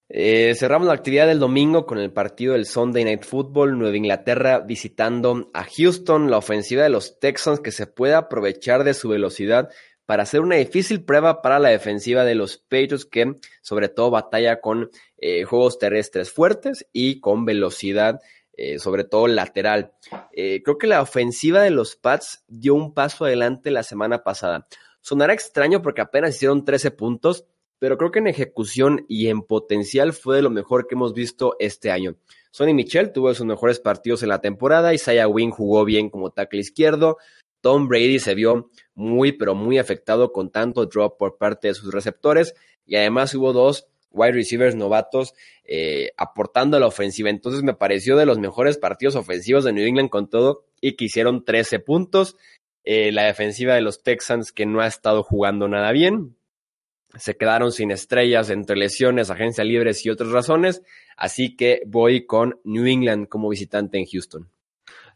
Eh, 0.09 0.53
cerramos 0.57 0.89
la 0.89 0.95
actividad 0.95 1.25
del 1.25 1.39
domingo 1.39 1.85
con 1.85 1.97
el 1.97 2.11
partido 2.11 2.51
del 2.51 2.65
Sunday 2.65 3.05
Night 3.05 3.23
Football, 3.23 3.79
Nueva 3.79 3.95
Inglaterra 3.95 4.59
visitando 4.59 5.49
a 5.53 5.63
Houston, 5.63 6.29
la 6.29 6.39
ofensiva 6.39 6.83
de 6.83 6.89
los 6.89 7.17
Texans 7.17 7.61
que 7.61 7.71
se 7.71 7.87
puede 7.87 8.15
aprovechar 8.15 8.83
de 8.83 8.93
su 8.93 9.07
velocidad 9.07 9.69
para 10.05 10.23
hacer 10.23 10.41
una 10.41 10.57
difícil 10.57 11.05
prueba 11.05 11.41
para 11.41 11.59
la 11.59 11.69
defensiva 11.69 12.25
de 12.25 12.35
los 12.35 12.57
Patriots 12.57 13.05
que 13.05 13.35
sobre 13.61 13.87
todo 13.87 14.11
batalla 14.11 14.59
con 14.59 14.91
eh, 15.15 15.45
juegos 15.45 15.79
terrestres 15.79 16.33
fuertes 16.33 16.85
y 16.91 17.21
con 17.21 17.45
velocidad 17.45 18.19
eh, 18.57 18.79
sobre 18.79 19.03
todo 19.03 19.27
lateral. 19.27 19.93
Eh, 20.31 20.61
creo 20.63 20.77
que 20.77 20.87
la 20.87 21.01
ofensiva 21.01 21.61
de 21.61 21.71
los 21.71 21.95
Pats 21.95 22.43
dio 22.47 22.75
un 22.75 22.93
paso 22.93 23.25
adelante 23.25 23.71
la 23.71 23.83
semana 23.83 24.23
pasada. 24.23 24.67
Sonará 25.01 25.33
extraño 25.33 25.81
porque 25.81 26.01
apenas 26.01 26.35
hicieron 26.35 26.65
13 26.65 26.91
puntos, 26.91 27.45
pero 27.79 27.97
creo 27.97 28.11
que 28.11 28.19
en 28.19 28.27
ejecución 28.27 29.05
y 29.07 29.27
en 29.27 29.41
potencial 29.41 30.13
fue 30.13 30.37
de 30.37 30.41
lo 30.41 30.49
mejor 30.49 30.87
que 30.87 30.95
hemos 30.95 31.13
visto 31.13 31.55
este 31.59 31.91
año. 31.91 32.15
Sonny 32.51 32.73
Michel 32.73 33.11
tuvo 33.11 33.33
sus 33.33 33.45
mejores 33.45 33.79
partidos 33.79 34.23
en 34.23 34.29
la 34.29 34.39
temporada, 34.39 34.93
Isaiah 34.93 35.27
Wynn 35.27 35.51
jugó 35.51 35.83
bien 35.83 36.09
como 36.09 36.31
tackle 36.31 36.61
izquierdo, 36.61 37.17
Tom 37.61 37.87
Brady 37.87 38.19
se 38.19 38.35
vio 38.35 38.69
muy 38.93 39.33
pero 39.33 39.55
muy 39.55 39.77
afectado 39.77 40.31
con 40.31 40.51
tanto 40.51 40.85
drop 40.85 41.17
por 41.17 41.37
parte 41.37 41.67
de 41.67 41.73
sus 41.73 41.91
receptores 41.91 42.55
y 42.85 42.95
además 42.95 43.33
hubo 43.35 43.53
dos 43.53 43.87
wide 44.15 44.31
receivers 44.31 44.75
novatos 44.75 45.33
eh, 45.65 46.11
aportando 46.17 46.77
a 46.77 46.79
la 46.79 46.87
ofensiva. 46.87 47.29
Entonces 47.29 47.63
me 47.63 47.73
pareció 47.73 48.15
de 48.15 48.25
los 48.25 48.39
mejores 48.39 48.77
partidos 48.77 49.15
ofensivos 49.15 49.63
de 49.63 49.73
New 49.73 49.85
England 49.85 50.09
con 50.09 50.29
todo 50.29 50.65
y 50.81 50.95
que 50.95 51.05
hicieron 51.05 51.43
13 51.43 51.79
puntos. 51.79 52.37
Eh, 52.83 53.11
la 53.11 53.23
defensiva 53.23 53.73
de 53.73 53.81
los 53.81 54.03
Texans 54.03 54.51
que 54.51 54.65
no 54.65 54.81
ha 54.81 54.87
estado 54.87 55.23
jugando 55.23 55.67
nada 55.67 55.91
bien. 55.91 56.35
Se 57.17 57.35
quedaron 57.35 57.71
sin 57.71 57.91
estrellas 57.91 58.49
entre 58.49 58.75
lesiones, 58.75 59.29
agencia 59.29 59.63
libres 59.63 60.05
y 60.05 60.09
otras 60.09 60.31
razones. 60.31 60.81
Así 61.17 61.55
que 61.55 61.81
voy 61.85 62.25
con 62.25 62.59
New 62.63 62.85
England 62.85 63.27
como 63.27 63.49
visitante 63.49 63.97
en 63.97 64.05
Houston. 64.05 64.49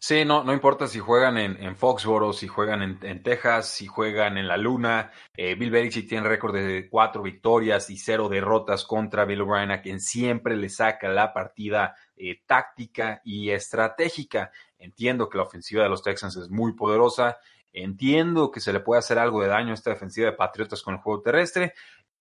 Sí, 0.02 0.24
no, 0.24 0.46
no 0.46 0.54
importa 0.54 0.88
si 0.88 1.00
juegan 1.00 1.38
en, 1.38 1.62
en 1.62 1.76
Foxboro, 1.76 2.32
si 2.32 2.48
juegan 2.48 2.82
en, 2.82 3.00
en, 3.02 3.22
Texas, 3.22 3.68
si 3.68 3.86
juegan 3.86 4.38
en 4.38 4.48
la 4.48 4.56
Luna. 4.56 5.12
Eh, 5.36 5.56
Bill 5.56 5.72
Belichick 5.72 6.08
tiene 6.08 6.26
récord 6.26 6.56
de 6.56 6.88
cuatro 6.90 7.22
victorias 7.22 7.90
y 7.90 7.98
cero 7.98 8.30
derrotas 8.30 8.86
contra 8.86 9.26
Bill 9.26 9.42
O'Brien, 9.42 9.72
a 9.72 9.82
quien 9.82 10.00
siempre 10.00 10.56
le 10.56 10.70
saca 10.70 11.10
la 11.10 11.34
partida 11.34 11.98
eh, 12.16 12.42
táctica 12.46 13.22
y 13.26 13.50
estratégica. 13.50 14.52
Entiendo 14.78 15.28
que 15.28 15.38
la 15.38 15.44
ofensiva 15.44 15.84
de 15.84 15.90
los 15.90 16.02
Texans 16.02 16.38
es 16.38 16.50
muy 16.50 16.74
poderosa. 16.76 17.38
Entiendo 17.74 18.52
que 18.52 18.62
se 18.62 18.72
le 18.72 18.80
puede 18.80 19.00
hacer 19.00 19.20
algo 19.20 19.42
de 19.42 19.50
daño 19.50 19.72
a 19.72 19.74
esta 19.74 19.90
defensiva 19.90 20.30
de 20.32 20.38
Patriotas 20.38 20.82
con 20.82 20.94
el 20.94 21.02
juego 21.02 21.22
terrestre. 21.22 21.74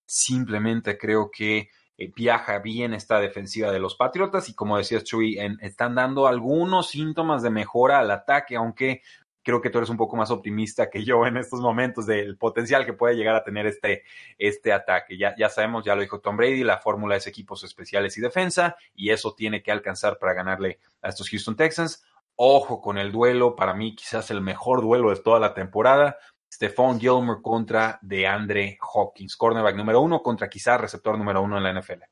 Simplemente 0.05 0.97
creo 0.97 1.31
que 1.31 1.69
eh, 1.99 2.13
viaja 2.15 2.59
bien 2.59 2.93
esta 2.93 3.19
defensiva 3.19 3.71
de 3.73 3.79
los 3.79 3.95
Patriotas 3.95 4.47
y 4.47 4.53
como 4.53 4.77
decías 4.77 5.03
Chuy, 5.03 5.37
están 5.59 5.95
dando 5.95 6.27
algunos 6.27 6.89
síntomas 6.89 7.43
de 7.43 7.49
mejora 7.49 7.99
al 7.99 8.09
ataque, 8.09 8.55
aunque 8.55 9.01
creo 9.43 9.59
que 9.61 9.69
tú 9.69 9.79
eres 9.79 9.89
un 9.89 9.97
poco 9.97 10.15
más 10.15 10.31
optimista 10.31 10.89
que 10.89 11.03
yo 11.03 11.25
en 11.25 11.35
estos 11.35 11.59
momentos 11.59 12.05
del 12.05 12.37
potencial 12.37 12.85
que 12.85 12.93
puede 12.93 13.15
llegar 13.15 13.35
a 13.35 13.43
tener 13.43 13.65
este, 13.67 14.03
este 14.37 14.71
ataque. 14.71 15.17
Ya, 15.17 15.35
ya 15.37 15.49
sabemos, 15.49 15.83
ya 15.83 15.93
lo 15.93 16.01
dijo 16.01 16.21
Tom 16.21 16.37
Brady, 16.37 16.63
la 16.63 16.77
fórmula 16.77 17.17
es 17.17 17.27
equipos 17.27 17.65
especiales 17.65 18.17
y 18.17 18.21
defensa 18.21 18.77
y 18.95 19.09
eso 19.09 19.35
tiene 19.35 19.61
que 19.61 19.71
alcanzar 19.71 20.19
para 20.19 20.33
ganarle 20.33 20.79
a 21.01 21.09
estos 21.09 21.29
Houston 21.29 21.57
Texans. 21.57 22.05
Ojo 22.35 22.79
con 22.79 22.97
el 22.97 23.11
duelo, 23.11 23.57
para 23.57 23.73
mí 23.73 23.93
quizás 23.93 24.31
el 24.31 24.39
mejor 24.39 24.81
duelo 24.81 25.09
de 25.09 25.17
toda 25.17 25.41
la 25.41 25.53
temporada. 25.53 26.17
Stephon 26.51 26.99
Gilmore 26.99 27.41
contra 27.41 27.99
DeAndre 28.01 28.77
Hopkins, 28.93 29.35
cornerback 29.35 29.75
número 29.75 30.01
uno 30.01 30.21
contra 30.21 30.49
quizás 30.49 30.81
receptor 30.81 31.17
número 31.17 31.41
uno 31.41 31.57
en 31.57 31.63
la 31.63 31.79
NFL. 31.79 32.03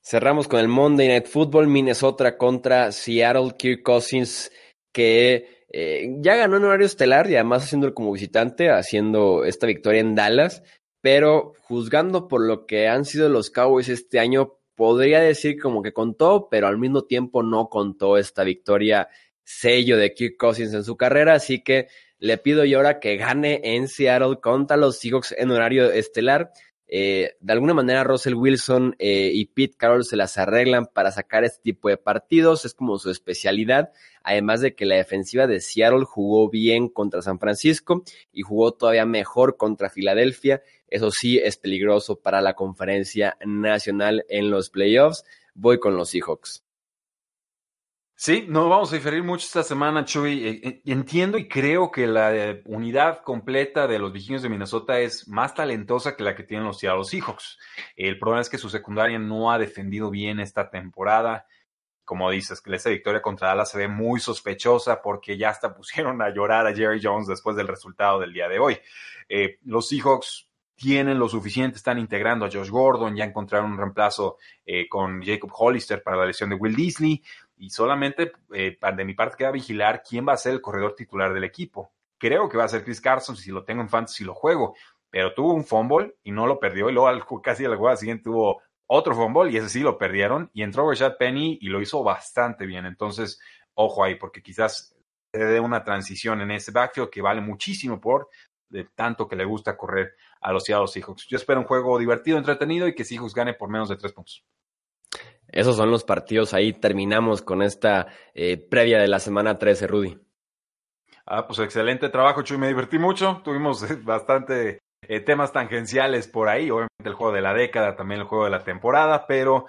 Cerramos 0.00 0.48
con 0.48 0.60
el 0.60 0.68
Monday 0.68 1.08
Night 1.08 1.26
Football, 1.26 1.68
Minnesota 1.68 2.36
contra 2.36 2.90
Seattle, 2.92 3.54
Kirk 3.56 3.82
Cousins, 3.82 4.50
que 4.92 5.62
Eh, 5.74 6.18
ya 6.20 6.36
ganó 6.36 6.58
en 6.58 6.64
horario 6.64 6.84
estelar 6.84 7.30
y 7.30 7.34
además 7.34 7.64
haciéndolo 7.64 7.94
como 7.94 8.12
visitante, 8.12 8.68
haciendo 8.68 9.44
esta 9.46 9.66
victoria 9.66 10.02
en 10.02 10.14
Dallas, 10.14 10.62
pero 11.00 11.54
juzgando 11.62 12.28
por 12.28 12.46
lo 12.46 12.66
que 12.66 12.88
han 12.88 13.06
sido 13.06 13.30
los 13.30 13.48
Cowboys 13.50 13.88
este 13.88 14.18
año, 14.18 14.58
podría 14.74 15.20
decir 15.20 15.58
como 15.58 15.82
que 15.82 15.94
contó, 15.94 16.48
pero 16.50 16.66
al 16.66 16.76
mismo 16.76 17.04
tiempo 17.04 17.42
no 17.42 17.70
contó 17.70 18.18
esta 18.18 18.44
victoria 18.44 19.08
sello 19.44 19.96
de 19.96 20.12
Kirk 20.12 20.36
Cousins 20.38 20.74
en 20.74 20.84
su 20.84 20.98
carrera, 20.98 21.32
así 21.32 21.62
que 21.64 21.88
le 22.22 22.38
pido 22.38 22.64
yo 22.64 22.78
ahora 22.78 23.00
que 23.00 23.16
gane 23.16 23.60
en 23.64 23.88
Seattle 23.88 24.38
contra 24.40 24.76
los 24.76 25.00
Seahawks 25.00 25.34
en 25.36 25.50
horario 25.50 25.90
estelar. 25.90 26.52
Eh, 26.86 27.34
de 27.40 27.52
alguna 27.52 27.74
manera 27.74 28.04
Russell 28.04 28.34
Wilson 28.34 28.94
eh, 29.00 29.32
y 29.34 29.46
Pete 29.46 29.76
Carroll 29.76 30.04
se 30.04 30.14
las 30.14 30.38
arreglan 30.38 30.86
para 30.86 31.10
sacar 31.10 31.42
este 31.42 31.60
tipo 31.62 31.88
de 31.88 31.96
partidos, 31.96 32.64
es 32.64 32.74
como 32.74 32.96
su 32.98 33.10
especialidad, 33.10 33.90
además 34.22 34.60
de 34.60 34.76
que 34.76 34.86
la 34.86 34.94
defensiva 34.94 35.48
de 35.48 35.60
Seattle 35.60 36.04
jugó 36.04 36.48
bien 36.48 36.88
contra 36.88 37.22
San 37.22 37.40
Francisco 37.40 38.04
y 38.30 38.42
jugó 38.42 38.72
todavía 38.72 39.04
mejor 39.04 39.56
contra 39.56 39.90
Filadelfia, 39.90 40.62
eso 40.86 41.10
sí 41.10 41.38
es 41.38 41.56
peligroso 41.56 42.20
para 42.20 42.40
la 42.40 42.54
conferencia 42.54 43.36
nacional 43.44 44.24
en 44.28 44.48
los 44.48 44.70
playoffs, 44.70 45.24
voy 45.54 45.80
con 45.80 45.96
los 45.96 46.10
Seahawks. 46.10 46.62
Sí, 48.24 48.46
no 48.48 48.68
vamos 48.68 48.92
a 48.92 48.94
diferir 48.94 49.24
mucho 49.24 49.44
esta 49.46 49.64
semana, 49.64 50.04
Chuy. 50.04 50.46
Eh, 50.46 50.60
eh, 50.62 50.82
entiendo 50.84 51.38
y 51.38 51.48
creo 51.48 51.90
que 51.90 52.06
la 52.06 52.32
eh, 52.32 52.62
unidad 52.66 53.20
completa 53.24 53.88
de 53.88 53.98
los 53.98 54.12
Vikingos 54.12 54.42
de 54.42 54.48
Minnesota 54.48 55.00
es 55.00 55.26
más 55.26 55.56
talentosa 55.56 56.14
que 56.14 56.22
la 56.22 56.36
que 56.36 56.44
tienen 56.44 56.64
los 56.64 56.78
Seattle 56.78 57.02
Seahawks. 57.02 57.58
El 57.96 58.20
problema 58.20 58.40
es 58.40 58.48
que 58.48 58.58
su 58.58 58.68
secundaria 58.68 59.18
no 59.18 59.50
ha 59.50 59.58
defendido 59.58 60.08
bien 60.08 60.38
esta 60.38 60.70
temporada. 60.70 61.48
Como 62.04 62.30
dices, 62.30 62.60
que 62.60 62.72
esa 62.72 62.90
victoria 62.90 63.20
contra 63.20 63.48
Dallas 63.48 63.72
se 63.72 63.78
ve 63.78 63.88
muy 63.88 64.20
sospechosa 64.20 65.02
porque 65.02 65.36
ya 65.36 65.48
hasta 65.50 65.74
pusieron 65.74 66.22
a 66.22 66.32
llorar 66.32 66.68
a 66.68 66.76
Jerry 66.76 67.00
Jones 67.02 67.26
después 67.26 67.56
del 67.56 67.66
resultado 67.66 68.20
del 68.20 68.32
día 68.32 68.48
de 68.48 68.60
hoy. 68.60 68.78
los 69.64 69.88
Seahawks 69.88 70.48
tienen 70.76 71.18
lo 71.18 71.28
suficiente, 71.28 71.76
están 71.76 71.98
integrando 71.98 72.44
a 72.44 72.50
Josh 72.52 72.70
Gordon, 72.70 73.16
ya 73.16 73.24
encontraron 73.24 73.72
un 73.72 73.78
reemplazo 73.78 74.38
con 74.88 75.22
Jacob 75.22 75.50
Hollister 75.52 76.04
para 76.04 76.18
la 76.18 76.26
lesión 76.26 76.50
de 76.50 76.56
Will 76.56 76.76
Disley 76.76 77.20
y 77.62 77.70
solamente 77.70 78.32
eh, 78.52 78.76
de 78.96 79.04
mi 79.04 79.14
parte 79.14 79.36
queda 79.36 79.52
vigilar 79.52 80.02
quién 80.02 80.26
va 80.26 80.32
a 80.32 80.36
ser 80.36 80.54
el 80.54 80.60
corredor 80.60 80.96
titular 80.96 81.32
del 81.32 81.44
equipo. 81.44 81.92
Creo 82.18 82.48
que 82.48 82.56
va 82.56 82.64
a 82.64 82.68
ser 82.68 82.82
Chris 82.82 83.00
Carson, 83.00 83.36
si 83.36 83.52
lo 83.52 83.64
tengo 83.64 83.82
en 83.82 83.88
fantasy 83.88 84.24
lo 84.24 84.34
juego, 84.34 84.74
pero 85.08 85.32
tuvo 85.32 85.54
un 85.54 85.64
fumble 85.64 86.16
y 86.24 86.32
no 86.32 86.48
lo 86.48 86.58
perdió 86.58 86.90
y 86.90 86.92
luego 86.92 87.40
casi 87.40 87.64
a 87.64 87.68
la 87.68 87.96
siguiente 87.96 88.24
tuvo 88.24 88.62
otro 88.88 89.14
fumble 89.14 89.52
y 89.52 89.58
ese 89.58 89.68
sí 89.68 89.78
lo 89.78 89.96
perdieron 89.96 90.50
y 90.52 90.64
entró 90.64 90.90
Rashad 90.90 91.16
Penny 91.18 91.58
y 91.60 91.68
lo 91.68 91.80
hizo 91.80 92.02
bastante 92.02 92.66
bien. 92.66 92.84
Entonces, 92.84 93.38
ojo 93.74 94.02
ahí, 94.02 94.16
porque 94.16 94.42
quizás 94.42 94.96
se 95.32 95.44
dé 95.44 95.60
una 95.60 95.84
transición 95.84 96.40
en 96.40 96.50
ese 96.50 96.72
backfield 96.72 97.10
que 97.10 97.22
vale 97.22 97.40
muchísimo 97.40 98.00
por 98.00 98.28
de 98.70 98.88
tanto 98.92 99.28
que 99.28 99.36
le 99.36 99.44
gusta 99.44 99.76
correr 99.76 100.16
a 100.40 100.52
los 100.52 100.64
Seattle 100.64 100.88
Seahawks. 100.88 101.28
Yo 101.28 101.36
espero 101.36 101.60
un 101.60 101.66
juego 101.66 101.96
divertido, 101.96 102.38
entretenido 102.38 102.88
y 102.88 102.94
que 102.96 103.04
Seahawks 103.04 103.34
gane 103.34 103.54
por 103.54 103.70
menos 103.70 103.88
de 103.88 103.96
tres 103.96 104.12
puntos. 104.12 104.44
Esos 105.52 105.76
son 105.76 105.90
los 105.90 106.02
partidos. 106.02 106.54
Ahí 106.54 106.72
terminamos 106.72 107.42
con 107.42 107.62
esta 107.62 108.06
eh, 108.34 108.56
previa 108.56 108.98
de 108.98 109.08
la 109.08 109.20
semana 109.20 109.58
13, 109.58 109.86
Rudy. 109.86 110.18
Ah, 111.26 111.46
pues 111.46 111.58
excelente 111.58 112.08
trabajo, 112.08 112.42
Chuy. 112.42 112.56
Me 112.56 112.68
divertí 112.68 112.98
mucho. 112.98 113.42
Tuvimos 113.44 113.82
eh, 113.88 113.96
bastante 114.02 114.80
eh, 115.02 115.20
temas 115.20 115.52
tangenciales 115.52 116.26
por 116.26 116.48
ahí. 116.48 116.70
Obviamente 116.70 117.04
el 117.04 117.14
juego 117.14 117.34
de 117.34 117.42
la 117.42 117.52
década, 117.52 117.94
también 117.94 118.22
el 118.22 118.26
juego 118.26 118.46
de 118.46 118.50
la 118.50 118.64
temporada, 118.64 119.26
pero 119.26 119.66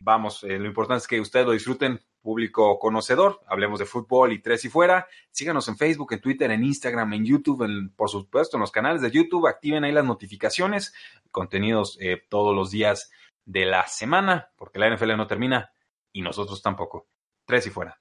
vamos, 0.00 0.42
lo 0.42 0.66
importante 0.66 1.02
es 1.02 1.06
que 1.06 1.20
ustedes 1.20 1.46
lo 1.46 1.52
disfruten, 1.52 2.00
público 2.22 2.76
conocedor. 2.80 3.40
Hablemos 3.46 3.78
de 3.78 3.84
fútbol 3.84 4.32
y 4.32 4.42
tres 4.42 4.64
y 4.64 4.68
fuera. 4.68 5.06
Síganos 5.30 5.68
en 5.68 5.76
Facebook, 5.76 6.12
en 6.12 6.20
Twitter, 6.20 6.50
en 6.50 6.64
Instagram, 6.64 7.12
en 7.12 7.24
YouTube, 7.24 7.92
por 7.94 8.10
supuesto, 8.10 8.56
en 8.56 8.62
los 8.62 8.72
canales 8.72 9.00
de 9.00 9.12
YouTube. 9.12 9.46
Activen 9.46 9.84
ahí 9.84 9.92
las 9.92 10.04
notificaciones, 10.04 10.92
contenidos 11.30 12.00
todos 12.28 12.52
los 12.52 12.72
días 12.72 13.12
de 13.44 13.66
la 13.66 13.86
semana, 13.86 14.50
porque 14.56 14.78
la 14.78 14.94
NFL 14.94 15.16
no 15.16 15.26
termina 15.26 15.70
y 16.12 16.22
nosotros 16.22 16.62
tampoco. 16.62 17.08
Tres 17.44 17.66
y 17.66 17.70
fuera. 17.70 18.00